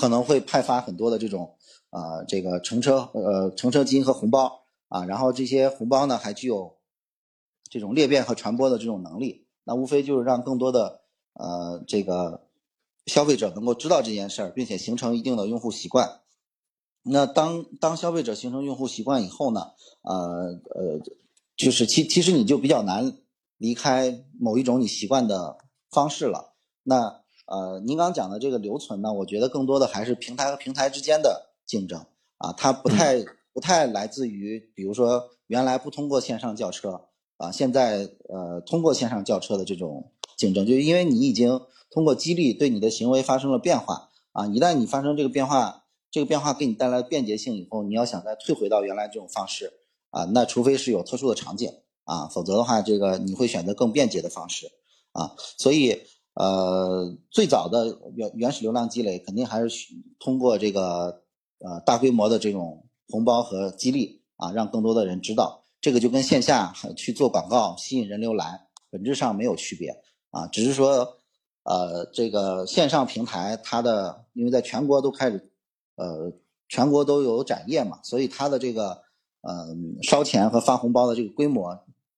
[0.00, 1.56] 可能会派发很多的这种
[1.90, 6.76] 啊这个乘车呃乘车金和红包啊，然后这些红包呢还具有。
[7.72, 11.02] 这种裂变和传播的这种能力，那无非就是让更多的
[11.34, 12.48] 呃这个
[13.10, 16.20] 消费者能够知道这件事儿，并且形成一定的用户习惯。
[17.02, 21.00] 那当当消费者形成用户习惯以后呢，呃呃，
[21.56, 23.18] 就是其其实你就比较难
[23.58, 25.58] 离开某一种你习惯的
[25.90, 26.54] 方式了。
[26.82, 32.06] 那呃，您刚讲的这个留存呢，我觉得更多的还是平台和平台之间的竞争
[32.38, 37.06] 啊，它不太不太来自于，比如说原来不通过线上叫车。
[37.40, 41.58] 啊，现在呃，通过线上叫车的这种竞争，就是因为你已经
[41.90, 44.46] 通过激励对你的行为发生了变化啊。
[44.46, 49.72] 一旦你发生这个变化，这个变化给你带来便捷性以后，你要想再退回到原来这种方式
[50.10, 51.70] 啊，那除非是有特殊的场景
[52.04, 54.66] 啊，否则的话，这个你会选择更便捷的方式
[55.12, 55.32] 啊。
[55.58, 56.00] 所以
[56.34, 59.68] 呃，最早的原原始流量积累肯定还是
[60.18, 61.22] 通过这个
[61.58, 65.64] 呃大规模的这种红包和激励啊，让更多的人知道。
[65.80, 69.88] 这个就跟线下去做广告吸引人流来，本质上没有区别
[70.30, 71.16] 啊，只是说，
[71.70, 75.52] 呃，这个线上平台它的，因为在全国都开始，
[75.94, 76.32] 呃，
[76.68, 79.02] 全国都有展业嘛，所以它的这个，
[79.42, 79.68] 呃，
[80.02, 81.68] 烧钱和发红包的这个规模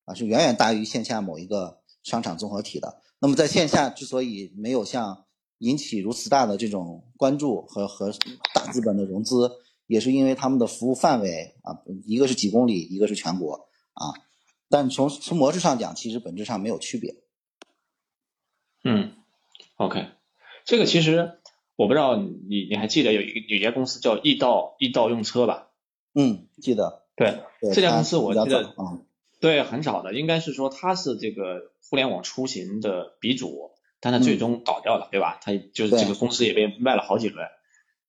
[0.07, 3.03] 啊，是远远大于线下某一个商场综合体的。
[3.19, 5.27] 那么在线下之所以没有像
[5.59, 8.11] 引起如此大的这种关注和和
[8.55, 9.51] 大资本的融资。
[9.89, 11.77] 也是因为他们的服务范围啊，
[12.07, 14.17] 一个是几公里，一个是全国啊，
[14.71, 17.15] 但从从模式上讲，其实本质上没有区别。
[18.85, 19.13] 嗯
[19.87, 20.07] ，OK，
[20.65, 21.33] 这个其实
[21.77, 25.69] 我不知道你你还记得有一个有一家公司叫易到易到用车吧？
[26.15, 27.03] 嗯，记得。
[27.15, 27.41] 对，
[27.75, 29.05] 这家公司我记得，嗯，
[29.39, 35.39] 对，很少的，应该是说它是这个互联网出行的鼻祖，但它最终倒掉了，对吧？
[35.43, 37.47] 它就是这个公司也被卖了好几轮。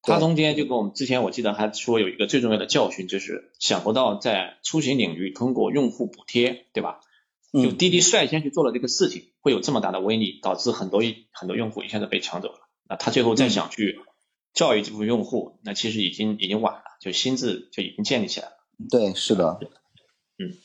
[0.01, 7.01] 它中间就跟我们之前我记得还说有一个最重要的教训，就是想不到在出行领域通过用户补贴，对吧？
[7.53, 12.55] 就滴滴率先去做了这个事情，会有这么大的威力，导致很多一很多用户一下子被抢走了。
[12.89, 13.99] 那他最后再想去
[14.53, 18.53] 教育这部分用户，那其实已经已经晚了，就心智就已经建立起来了。
[18.89, 19.59] 对，是的，
[20.39, 20.57] 嗯，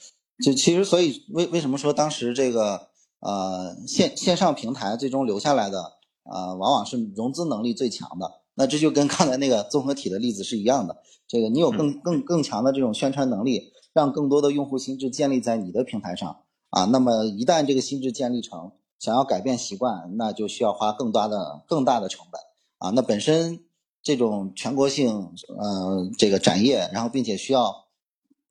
[0.43, 2.89] 就其实所以为为什么说当时这个
[3.20, 8.41] 呃线线上平台最终留下来的呃往往是融资能力最强的。
[8.55, 10.97] 那这就跟刚才那个综合体的例子是一样的。
[11.28, 16.41] 这个你有更更更强的这种宣传能力，让更多的用户心智建立在你的平台上
[16.71, 16.85] 啊。
[16.87, 22.41] 那么一旦这个心智建立成，想要改变习惯，那就需要花更大的更大的成本
[22.79, 22.91] 啊。
[22.95, 23.61] 那本身
[24.03, 27.87] 这种全国性呃这个展业，然后并且需要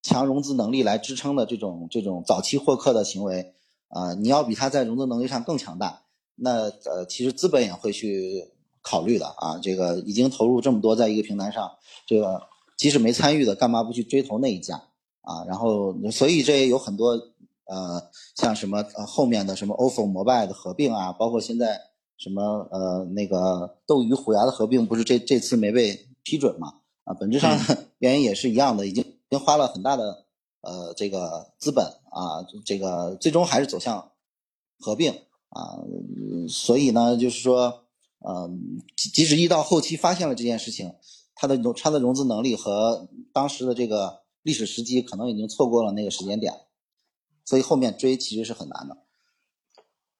[0.01, 3.53] 强融资能力来支撑的这种这种早期获客的行为
[3.89, 6.03] 啊，你要比他在融资能力上更强大，
[6.35, 8.51] 那呃其实资本也会去。
[8.83, 11.69] 考虑的啊，这个已经投入这么多在一个平台上，
[12.05, 12.41] 这个
[12.77, 14.81] 即使没参与的，干嘛不去追投那一家
[15.19, 15.43] 啊？
[15.45, 17.21] 然后，所以这也有很多
[17.67, 21.79] 呃，像什么呃后面的什么 ofo、摩拜的合并啊，包括现在
[22.17, 26.75] 什么呃那个斗鱼、虎牙的合并，不是这这次没被批准嘛？
[27.03, 27.57] 啊，本质上
[27.99, 30.25] 原因也是一样的，已经已经花了很大的
[30.61, 34.11] 呃这个资本啊，这个最终还是走向
[34.79, 35.11] 合并
[35.49, 35.79] 啊，
[36.49, 37.83] 所以呢，就是说。
[38.27, 38.81] 嗯，
[39.13, 40.95] 即使一到后期发现了这件事情，
[41.35, 46.51] 它的融它的融资能力和当时的这个历史时机可能已经错过了那个时间点，
[47.47, 48.97] 所以后面追其实是很难的。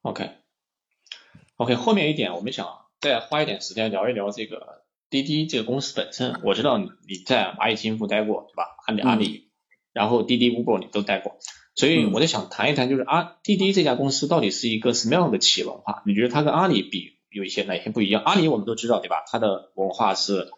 [0.02, 6.40] OK，OK，后面一点我们想再花一点时间聊一聊这个滴滴这个公司本身。
[6.46, 8.78] 我知道你你在蚂蚁金服待过，对吧？
[8.88, 9.52] 阿里阿里，
[9.92, 11.38] 然后滴滴、Uber 你都待过，
[11.76, 16.04] 所以我就想谈一谈，就是阿滴滴这家公司到底是一个什么样的企业文化？
[16.06, 17.18] 你觉得它跟阿里比？
[17.30, 18.24] 有一些哪些不一样？
[18.24, 19.26] 阿里我们都知道，对吧？
[19.30, 20.50] 它的文化是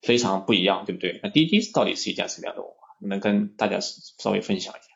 [0.00, 1.20] 非常不一样，对不对？
[1.22, 2.76] 那滴滴到底是一家什么样的文化？
[3.06, 4.95] 能跟大家稍微分享一下？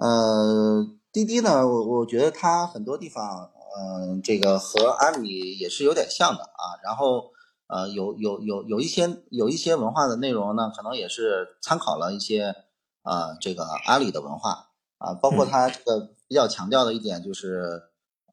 [0.00, 6.80] 呃，滴滴呢，我我觉得它很多地方嗯，这个和阿里也是有点像的啊。
[6.82, 7.32] 然后
[7.66, 12.54] 呃，有有有有一些有一些文化的内容呢，可能也是参考了一些
[13.02, 14.68] 啊这个阿里的文化。
[14.96, 17.82] 啊，包括它这个比较强调的一点就是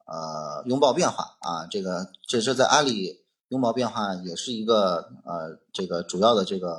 [0.06, 1.36] 呃拥抱变化。
[1.40, 6.78] 啊，这个这是在阿里拥抱变化也是一个呃这个主要的这个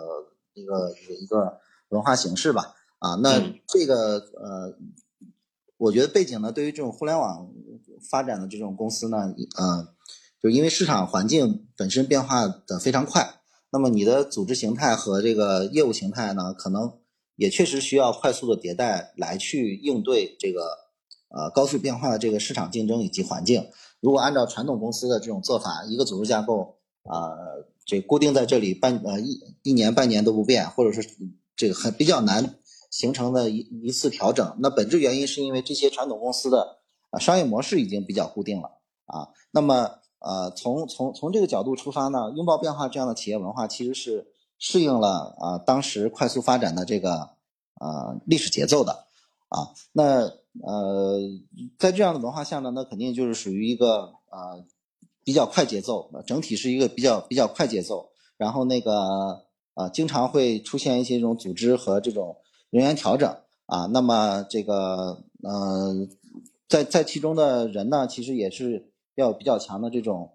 [0.54, 1.60] 一个一个
[1.90, 3.16] 文化形式吧啊。
[3.16, 4.78] 那这个呃。
[5.80, 7.50] 我觉得背景呢，对于这种互联网
[8.12, 9.88] 发展的这种公司呢，呃，
[10.43, 13.39] 就因为市场环境本身变化的非常快，
[13.72, 17.00] 那么你的组织形态和这个业务形态呢，可能
[17.38, 20.64] 也确实需要快速的迭代来去应对这个
[21.30, 23.70] 呃高速变化的这个市场竞争以及环境。
[24.02, 27.32] 如果按照传统公司的这种做法，一个组织架构啊，
[27.86, 31.10] 这固定在这里半呃一一年半年都不变，或者是
[31.56, 32.56] 这个很比较难。
[32.90, 36.80] 形成的一一次调整，那本质原因是因为这些传统公司的
[37.12, 39.30] 啊商业模式已经比较固定了啊。
[39.52, 47.30] 那么呃从从从这个角度出发呢，拥抱变化这样的企业文化其实是适应了啊当时快速发展的这个
[47.80, 49.06] 呃历史节奏的
[49.50, 49.70] 啊。
[49.92, 50.32] 那
[50.64, 51.20] 呃
[51.78, 54.66] 在这样的文化下呢，那肯定就是属于一个呃
[55.24, 62.36] 比较快节奏，整体是一个比较比较快节奏，然后那个呃经常会出现一些这种组织和这种。
[62.72, 63.28] 人员调整
[63.65, 66.07] 啊，那么这个呃，
[66.67, 70.34] 在在其中的人呢，其实也是要有比较强的这种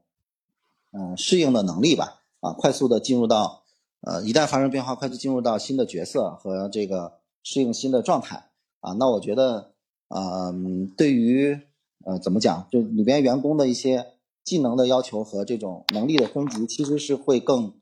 [0.91, 3.63] 嗯适应的能力吧啊，快速的进入到
[4.01, 8.93] 呃一旦发生变化，快速进入到新的角色和这个适应新的状态啊。
[8.95, 9.71] 那我觉得
[10.09, 11.61] 嗯，对于
[12.05, 14.07] 呃怎么讲，就里边员工的一些
[14.43, 17.75] 技能的要求和这种能力的升级，其实是会更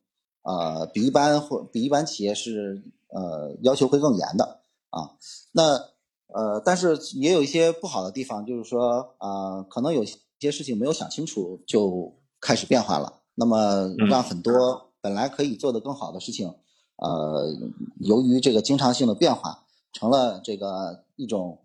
[0.43, 2.83] 呃比一般或比一般企业是。
[3.15, 4.61] 呃，要求会更严的
[4.91, 5.13] 啊，
[5.53, 5.75] 那
[6.29, 10.03] 呃，但是也有一些不好的地方，就是说啊，可能有
[10.41, 16.55] 些事情没有想清楚就开始变化了，那么让很多本来可以做得更好的事情，
[16.97, 17.55] 呃，
[18.01, 21.59] 由于这个经常性的变化，成了这个一种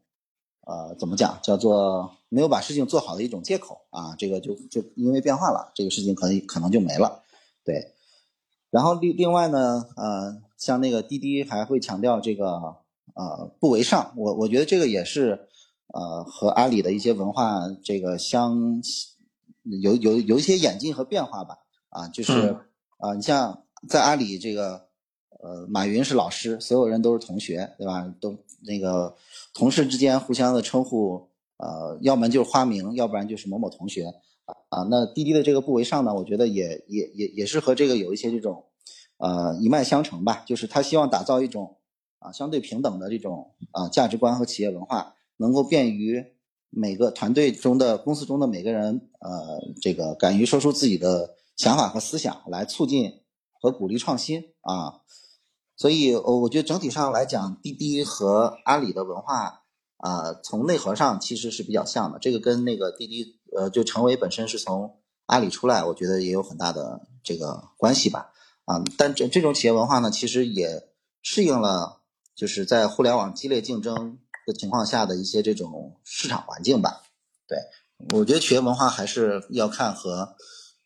[0.65, 7.23] 呃，怎么讲，叫做没有把事情做好的一种借口啊，这个就就因为变化了，这个事情可能可能就没了，
[7.63, 7.93] 对。
[8.69, 10.41] 然后另另外呢，呃。
[10.57, 12.53] 像那个滴滴还会强调这个
[13.13, 15.47] 呃不为上，我我觉得这个也是
[15.93, 18.81] 呃和阿里的一些文化这个相
[19.83, 21.59] 有有有一些演进和变化吧
[21.89, 22.57] 啊，就是
[22.97, 24.87] 啊你像在阿里这个
[25.43, 28.11] 呃马云是老师，所有人都是同学对吧？
[28.19, 29.15] 都那个
[29.53, 34.11] 同事之间互相的称呼呃要么就是花名，要不然就是某某同学
[34.69, 34.83] 啊。
[34.89, 38.63] 那滴滴的这个不为上呢，我觉得也也也也是和这个有一些这种。
[39.19, 41.77] 呃，一脉相承吧，就是他希望打造一种
[42.19, 46.23] 啊相对平等的这种啊价值观和企业文化，能够便于
[46.69, 53.21] 每个团队中的公司中的每个人，呃，这个敢于说出自己的想法和思想，来促进
[53.59, 55.01] 和鼓励创新啊。
[55.75, 59.63] 所以，我我觉得整体上来讲，滴滴和阿里的文化
[59.97, 62.19] 啊，从内核上其实是比较像的。
[62.19, 68.31] 这个跟那个滴滴呃，就成为本身是从阿里出来，我觉得也有很大的这个关系吧。
[68.65, 70.89] 啊，但这这种企业文化呢，其实也
[71.23, 72.01] 适应了，
[72.35, 77.01] 就是在互联网激烈竞争的情况下的一些这种市场环境吧。
[77.47, 77.57] 对，
[78.13, 80.35] 我觉得企业文化还是要看和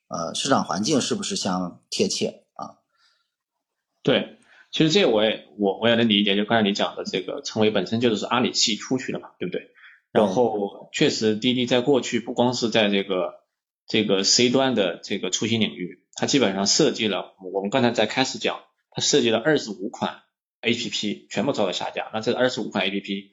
[0.07, 2.77] 呃市场环境是不是相贴切啊。
[4.01, 4.37] 对，
[4.71, 9.71] 其实这个我也我我也能理解，就刚才你讲的这个，成为本身就是阿里系出去的嘛，对不对？
[10.11, 13.35] 然后确实滴滴在过去不光是在这个
[13.87, 16.03] 这个 C 端的这个出行领域。
[16.13, 18.59] 它基本上设计了，我们刚才在开始讲，
[18.91, 20.19] 它设计了二十五款
[20.61, 22.09] A P P，全部遭到下架。
[22.13, 23.31] 那这二十五款 A P P，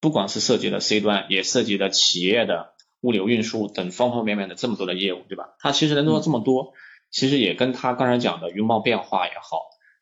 [0.00, 5.54] 不光是设计了 C 端，也涉及了企业的物流运输等方方面面的这么多的业务，对吧？
[5.58, 6.72] 它其实能做到这么多，
[7.10, 9.60] 其实也跟它刚才讲的拥抱变化也好，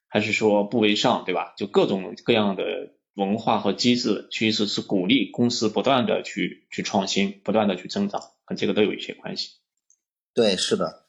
[0.09, 1.55] 还是说不为上，对吧？
[1.57, 2.63] 就各种各样的
[3.15, 9.51] 文化和机制，其实是鼓励公司不断的去去创新，不断的去增长，和这个都有一些关系。
[10.35, 11.07] 对，是的。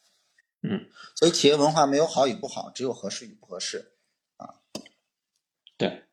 [0.62, 3.94] 嗯，所以企业文化没有好与不好，只有合适与不合适
[4.38, 4.56] 啊。
[5.78, 6.04] 对，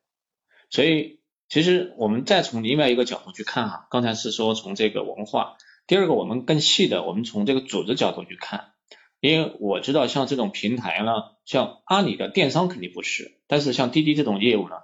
[0.71, 8.73] 所以其实我们再从另外一个角度去看哈，刚才是说从这个文化，第二个我们更细的，我们从这个组织角度去看，
[9.21, 11.13] 因为我知道像这种平台呢，
[11.45, 14.77] 像阿里的电商肯定不是，但是像滴滴这种业务呢，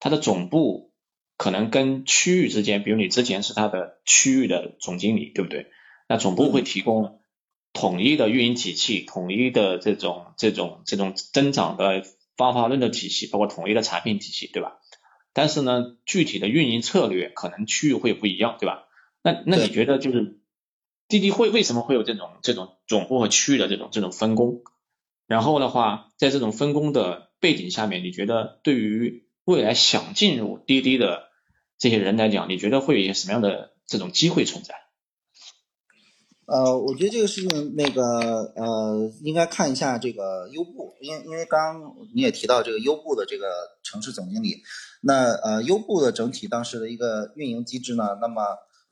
[0.00, 0.92] 它的总部
[1.36, 5.66] 可能跟区域之间，比如你之前是它的区域的总经理，对不对？
[6.08, 7.20] 那总部会提供。
[7.76, 12.04] 统一的运营体系，统一的这种这种这种增长的
[12.36, 14.78] 方法论的体系，包括统一的产品体系，对吧？
[15.32, 18.86] 但是呢，具体的运营策略可能区域会不一样，对吧？
[19.24, 20.38] 那那你觉得就是
[21.08, 24.62] 滴滴会为什么会有这种这种总部和区域的这种这种分工？
[25.26, 31.24] 然后的话，在这种分工的背景下面，你觉得对于未来想进入滴滴的
[31.78, 34.74] 这些人来讲，你觉得会有一些什么样的这种机会存在？
[36.46, 38.02] 呃，我觉得这个事情，那个
[38.54, 43.46] 呃，应该看一下这个优步，因因为刚刚你也提到这个优步的这个
[43.82, 44.62] 城市总经理，
[45.00, 48.42] 那呃，优步的整体当时的一个运营机制呢，那么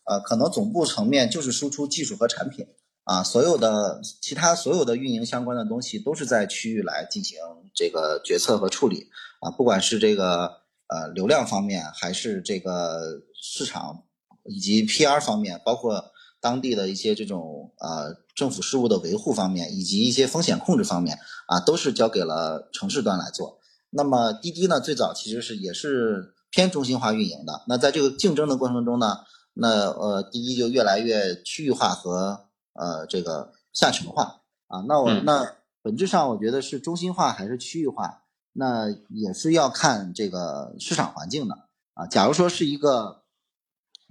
[0.05, 2.67] 呃，可能总部层面就是输出技术和产品
[3.05, 7.39] 啊，所有的其他所有的运营相关的东西都是在区域来进行
[7.75, 9.09] 这个决策和处理
[9.41, 14.05] 啊，不管是这个呃流量方面，还是这个市场
[14.45, 16.11] 以及 PR 方面，包括。
[16.43, 23.61] 当地的一些这种呃政府事务的维护方面，以及一些风险控制方面啊，都是交给了城市端来做。
[23.91, 27.63] 那么滴滴呢，最早其实是也是偏中心化运营的。
[27.69, 29.19] 那在这个竞争的过程中呢，
[29.55, 34.85] 那呃滴滴就越来越区域化和呃这个下沉化啊。
[34.89, 42.07] 那我那本质上我觉得是中心化还是区域化，那也是要看这个市场环境的啊。
[42.07, 43.21] 假如说是一个。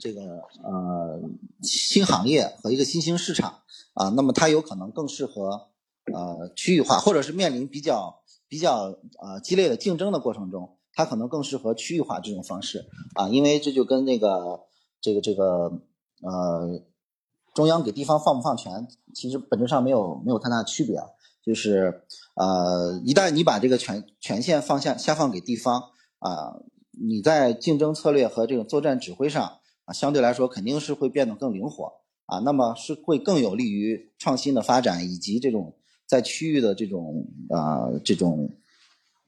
[0.03, 0.21] 这个
[0.63, 1.21] 呃
[1.61, 3.59] 新行业和一个新兴市场
[3.93, 5.67] 啊，那么它有可能更适合
[6.11, 14.61] 呃区域化，或者是面临比较比较呃激烈的竞争的过程中，它可能更适合区域化这种方式啊，因为这就跟那个
[15.01, 15.71] 这个这个
[16.23, 16.81] 呃
[17.53, 21.07] 中央给地方放不放权，其实本质上没有没有太大的区别啊，
[21.43, 22.03] 就是
[22.35, 25.81] 呃一旦你把这个权权限放下下放给地方
[26.19, 26.59] 啊，
[26.91, 29.57] 你在竞争策略和这种作战指挥上。
[29.83, 31.91] 啊，相对来说肯定是会变得更灵活
[32.27, 35.73] 啊，那么是会更有利于创新的发展以及这种
[36.05, 38.51] 在区域的这种啊这种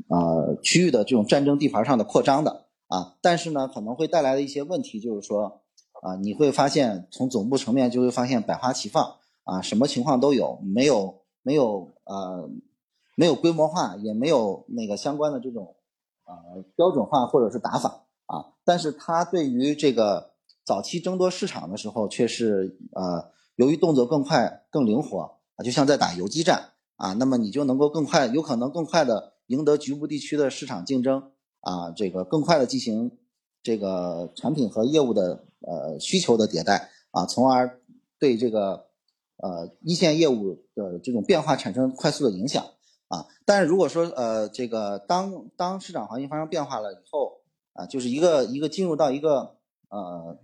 [0.09, 5.62] 啊区域的这种战争地盘上的扩张的啊，但是呢可能会带来的一些问题就是说
[6.04, 12.49] 啊，你会发现从总部层面就会发现百花齐放啊，什么情况都有，没有没有呃
[13.16, 15.76] 没有规模化，也没有那个相关的这种
[16.26, 20.32] 呃标准化或者是打法啊，但是它对于这个。
[20.66, 33.12] 早期争夺市场的时候，却是呃，由于动作更快、更灵活啊，就像在打游击战啊，那么你就能够更快，有可能更快的赢得局部地区的市场竞争啊，这个更快的进行
[33.62, 37.80] 这个产品和业务的呃需求的迭代啊，从而
[38.20, 38.86] 对这个
[39.38, 42.64] 呃一线业务的这种变化产生快速的影响
[43.07, 43.26] 啊。
[43.45, 47.41] 但是如果说呃这个当当市场环境发生变化了以后
[47.74, 49.57] 啊，就是一个一个进入到一个。
[49.93, 50.39] 呃，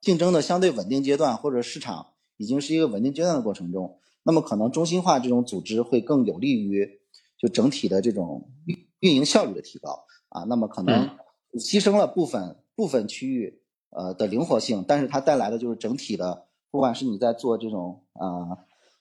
[0.00, 7.02] 竞争的相对稳定阶段，或者市场已经是一个稳定阶段的过程中，那么可能中心化这种组织会更有利于
[7.38, 10.44] 就整体的这种运运营效率的提高啊。
[10.44, 11.18] 那么可能
[11.52, 13.60] 牺牲了部分部分区域
[13.94, 18.58] 呃的灵活性，但是它带来的就是整体的，不管是你在做这种啊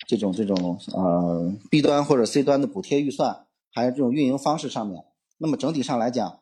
[0.07, 5.03] 这种这种呃 B 端或者 C 端的补贴预算，还是这种运营方式上面，
[5.37, 6.39] 那么整体上来讲，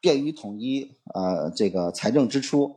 [0.00, 2.76] 便于统一呃这个财政支出。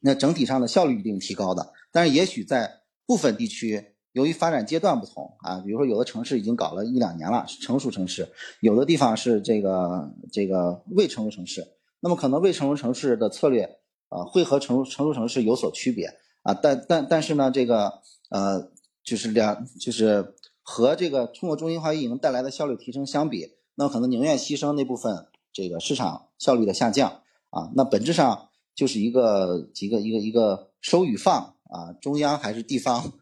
[0.00, 8.28] 那整体上的效率一定提高的，但是也许在部分地区，由于发展阶段不同啊，比如说有的城市已经搞了一两年了，是成熟城市；
[8.60, 11.66] 有的地方是这个这个未成熟城市，
[11.98, 16.54] 那么可能未成熟城市的策略啊，会和成熟成熟城市有所区别啊。
[16.54, 18.00] 但但但是呢，这个
[18.30, 18.70] 呃，
[19.02, 27.70] 就是两就是和这个通过中心化运营带来的效率提升相比，那可能宁愿牺牲那部分这个市场效率的下降啊。
[27.74, 28.46] 那本质上。
[28.78, 33.12] 就是一个几个一个一个收与放啊，中央还是地方，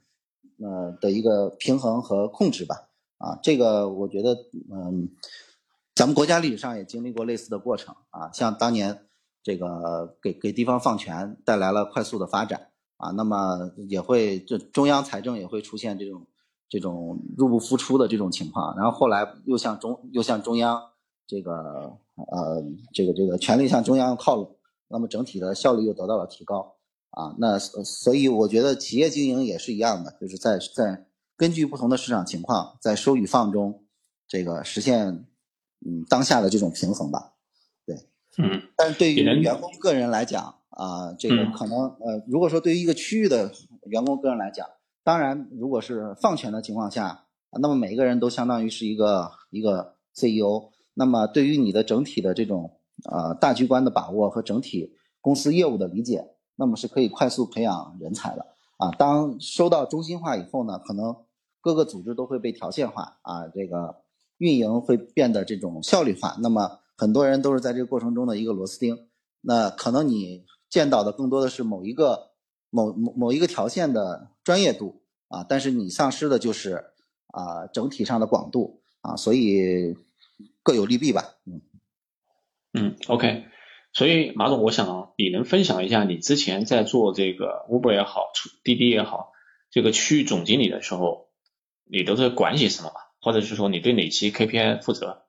[0.61, 4.37] 呃的一个平衡和控制吧啊，这个我觉得
[4.71, 5.09] 嗯，
[5.95, 9.06] 咱们国家历史上也经历过类似的过程啊，像当年
[9.47, 12.73] 这个给给地方放权带来了快速的发展。
[12.97, 16.27] 啊，那么也会这中央财政也会出现这种
[16.69, 20.83] 这种入不敷出的这种情况，然后后来又向中又向中央
[21.29, 21.53] 这个
[22.17, 22.61] 呃
[22.93, 24.57] 这个这个权力向中央靠拢。
[24.89, 26.75] 那么整体的效率又得到了提高。
[27.11, 33.85] 啊，那所以我觉得企业经营也是一样的，就是在在根据不同的市场情况，在收与放中，
[34.27, 35.25] 这个实现
[35.87, 37.36] 嗯当下的这种平衡吧，
[38.39, 43.51] 嗯，但是对于员工个人来讲啊，这个可能呃，如果说对于一个区域的
[43.87, 44.67] 员工个人来讲，
[45.05, 47.25] 当然如果是放权的情况下，
[47.61, 52.73] 那么每一个人都相当于是一个一个 CEO，那么对于你的整体的这种。
[53.05, 58.47] 呃，大局观的把握和整体公司业务的理解，那么是可以快速培养人才的
[58.79, 58.91] 啊。
[58.93, 61.15] 当收到中心化以后呢，可能
[61.61, 63.97] 各个组织都会被条线化啊，这个
[64.39, 66.39] 运营会变得这种效率化。
[66.41, 69.09] 那么很多人都是在这个过程中的一个螺丝钉。
[69.41, 72.33] 那可能你见到的更多的是某一个
[72.71, 76.85] 某某某一个条线的专业度啊，但是你丧失的就是
[77.29, 79.95] 啊整体上的广度啊，所以
[80.63, 81.37] 各有利弊吧。
[81.45, 81.61] 嗯
[82.73, 83.45] 嗯，OK。
[83.93, 88.27] 所以马总，我想你能分享一下你之前在做这个 Uber 也好，
[88.63, 89.33] 滴滴也好，
[89.71, 91.29] 这个区域总经理的时候，
[91.85, 92.97] 你都是管些什么吧？
[93.21, 95.26] 或者是说你对哪期 KPI 负责？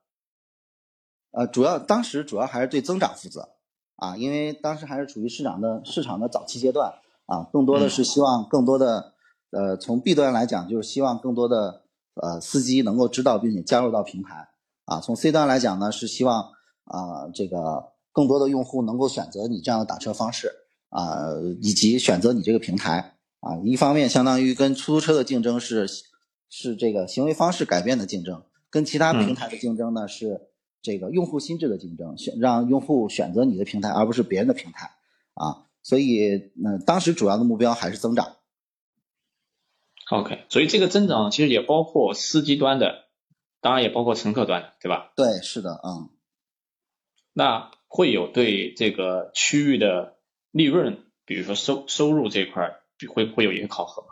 [1.30, 3.48] 呃，主要当时主要还是对增长负责
[3.96, 6.94] 啊，因为当时还是处于市场的市场的早期阶段
[7.26, 9.12] 啊，更多的是希望更多的
[9.50, 11.82] 呃从 B 端来讲，就是希望更多的
[12.14, 14.48] 呃司机能够知道并且加入到平台
[14.84, 16.50] 啊，从 C 端来讲呢，是希望
[16.84, 17.92] 啊这个。
[18.10, 20.50] 更多的用户能够选择你这样的打车方式
[20.88, 21.28] 啊，
[21.60, 25.86] 以及选择你这个平台啊，一方面相当于跟出租车的竞争是
[26.48, 30.47] 是这个行为方式改变的竞争，跟其他平台的竞争呢是
[30.82, 34.90] 这个用户心智的竞争，选让用户选择你的平台而不是别人的平台
[35.34, 38.36] 啊，所以嗯，当时主要的目标还是增长。
[40.10, 43.04] OK，所以这个增长其实也包括司机端的，
[43.60, 45.12] 当然也包括乘客端的，对吧？
[45.16, 46.08] 对，是的，嗯。
[47.34, 50.16] 那会有对这个区域的
[50.50, 54.08] 利润，比如说收收入这块儿，会会有一个考核吗？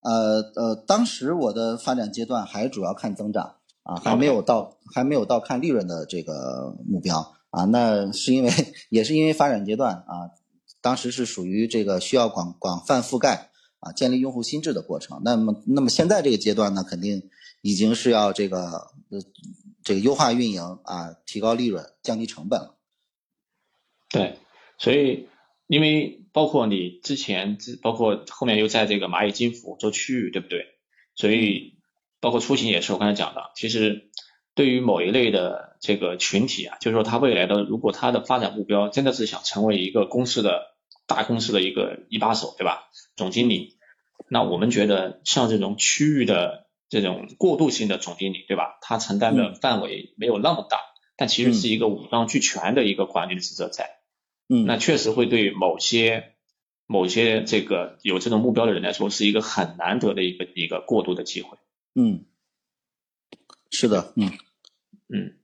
[0.00, 7.64] 呃呃，当时我的发展阶段还主要看增长啊，还没有到还没有到看利润的这个目标啊。
[7.64, 8.50] 那是因为
[8.90, 10.34] 也是因为发展阶段啊，
[10.82, 15.22] 当时是属于这个需要广广泛覆盖啊，建立用户心智的过程。
[15.24, 17.30] 那么那么现在这个阶段呢，肯定
[17.62, 19.20] 已经是要这个呃。
[19.86, 22.78] 这个优化运营啊，提高利润，降低成本了。
[24.08, 24.38] 对，
[24.78, 25.28] 所以
[25.66, 30.64] 因为包括你之前，包括后面又在这个蚂蚁金服做区域，对不对？
[31.14, 31.73] 所以
[32.24, 34.08] 包括出行也是我刚才讲的，其实
[34.54, 40.74] 对于某一类的这个群体啊，就是说他未来的如果他的发展目标真的是想成为一个公司的
[41.06, 42.88] 大公司的一个一把手，对吧？
[43.14, 43.76] 总经理，
[44.28, 46.64] 那我们觉得像这种区域的。
[46.90, 48.78] 这种过渡性的总经理，对吧？
[48.80, 50.78] 他承担的范围没有那么大，
[51.16, 53.98] 但其实是一个五脏俱全的一个管理的职责在。
[54.48, 56.34] 嗯，那确实会对某些
[56.86, 61.58] 某些这个有这种目标的人来说，是一个很难得的一个一个过渡的机会。
[61.94, 62.24] 嗯，
[63.70, 64.30] 是的，嗯
[65.08, 65.38] 嗯，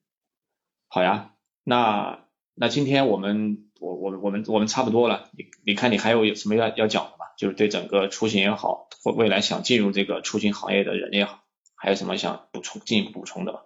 [0.88, 1.34] 好呀，
[1.64, 7.26] 那那今天我们我我我们我们差不多了，你你看你还有有什么要要讲的吗？
[7.38, 11.44] 就是对整个出行也好，或未来想进入这个出行行业的人也好，
[11.74, 13.60] 还有什么想补充、进一步补充的吗？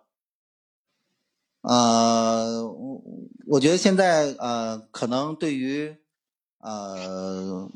[1.63, 3.03] 呃，我
[3.47, 5.97] 我觉得现在呃，可能对于
[6.59, 7.71] 呃，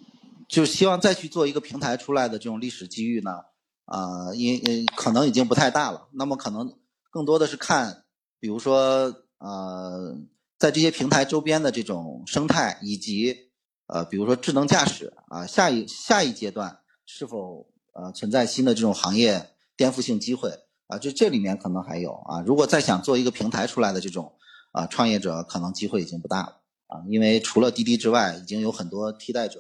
[0.49, 3.47] 就是希望再去做一个平台出来的这种历史机遇呢，
[3.89, 6.09] 啊，因可能已经不太大了。
[6.13, 6.73] 那么可能
[7.11, 8.05] 更多的是看，
[8.39, 10.17] 比如说呃，
[10.59, 13.49] 在这些平台周边的这种生态以及。
[13.91, 20.53] 呃，比如说智能驾驶啊，下一下一阶段是否呃存在新的这种行业颠覆性机会
[20.89, 20.99] 啊？
[20.99, 22.43] 就这里面可能还有啊。
[22.43, 24.35] 如果再想做一个平台出来的这种
[24.73, 29.59] 啊创业者，可能机会已经不大了啊，因为除了滴滴之外，已经有很多替代者，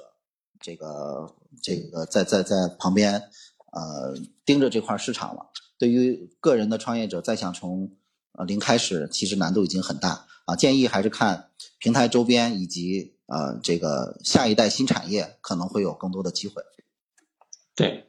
[0.60, 3.30] 这个这个在在在旁边
[3.78, 5.50] 呃盯着这块市场了。
[5.78, 7.92] 对于个人的创业者，再想从
[8.32, 10.56] 呃零开始，其实难度已经很大啊。
[10.56, 13.14] 建议还是看平台周边以及。
[13.30, 16.62] 呃，这个下一代新产业可能会有更多的机会。
[17.76, 18.06] 对，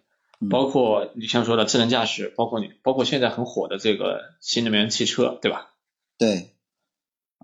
[0.50, 5.76] 包括你像说的智能驾驶，包括你，包括现在很火的这个新能源汽车，对吧？
[6.18, 6.56] 对，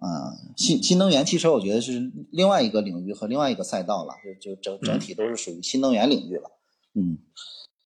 [0.02, 6.52] 嗯，新新能源汽车，我觉得是另外一个领域和另外一个赛道了，就就整整体都是属于新能源领域了。
[6.94, 7.18] 嗯，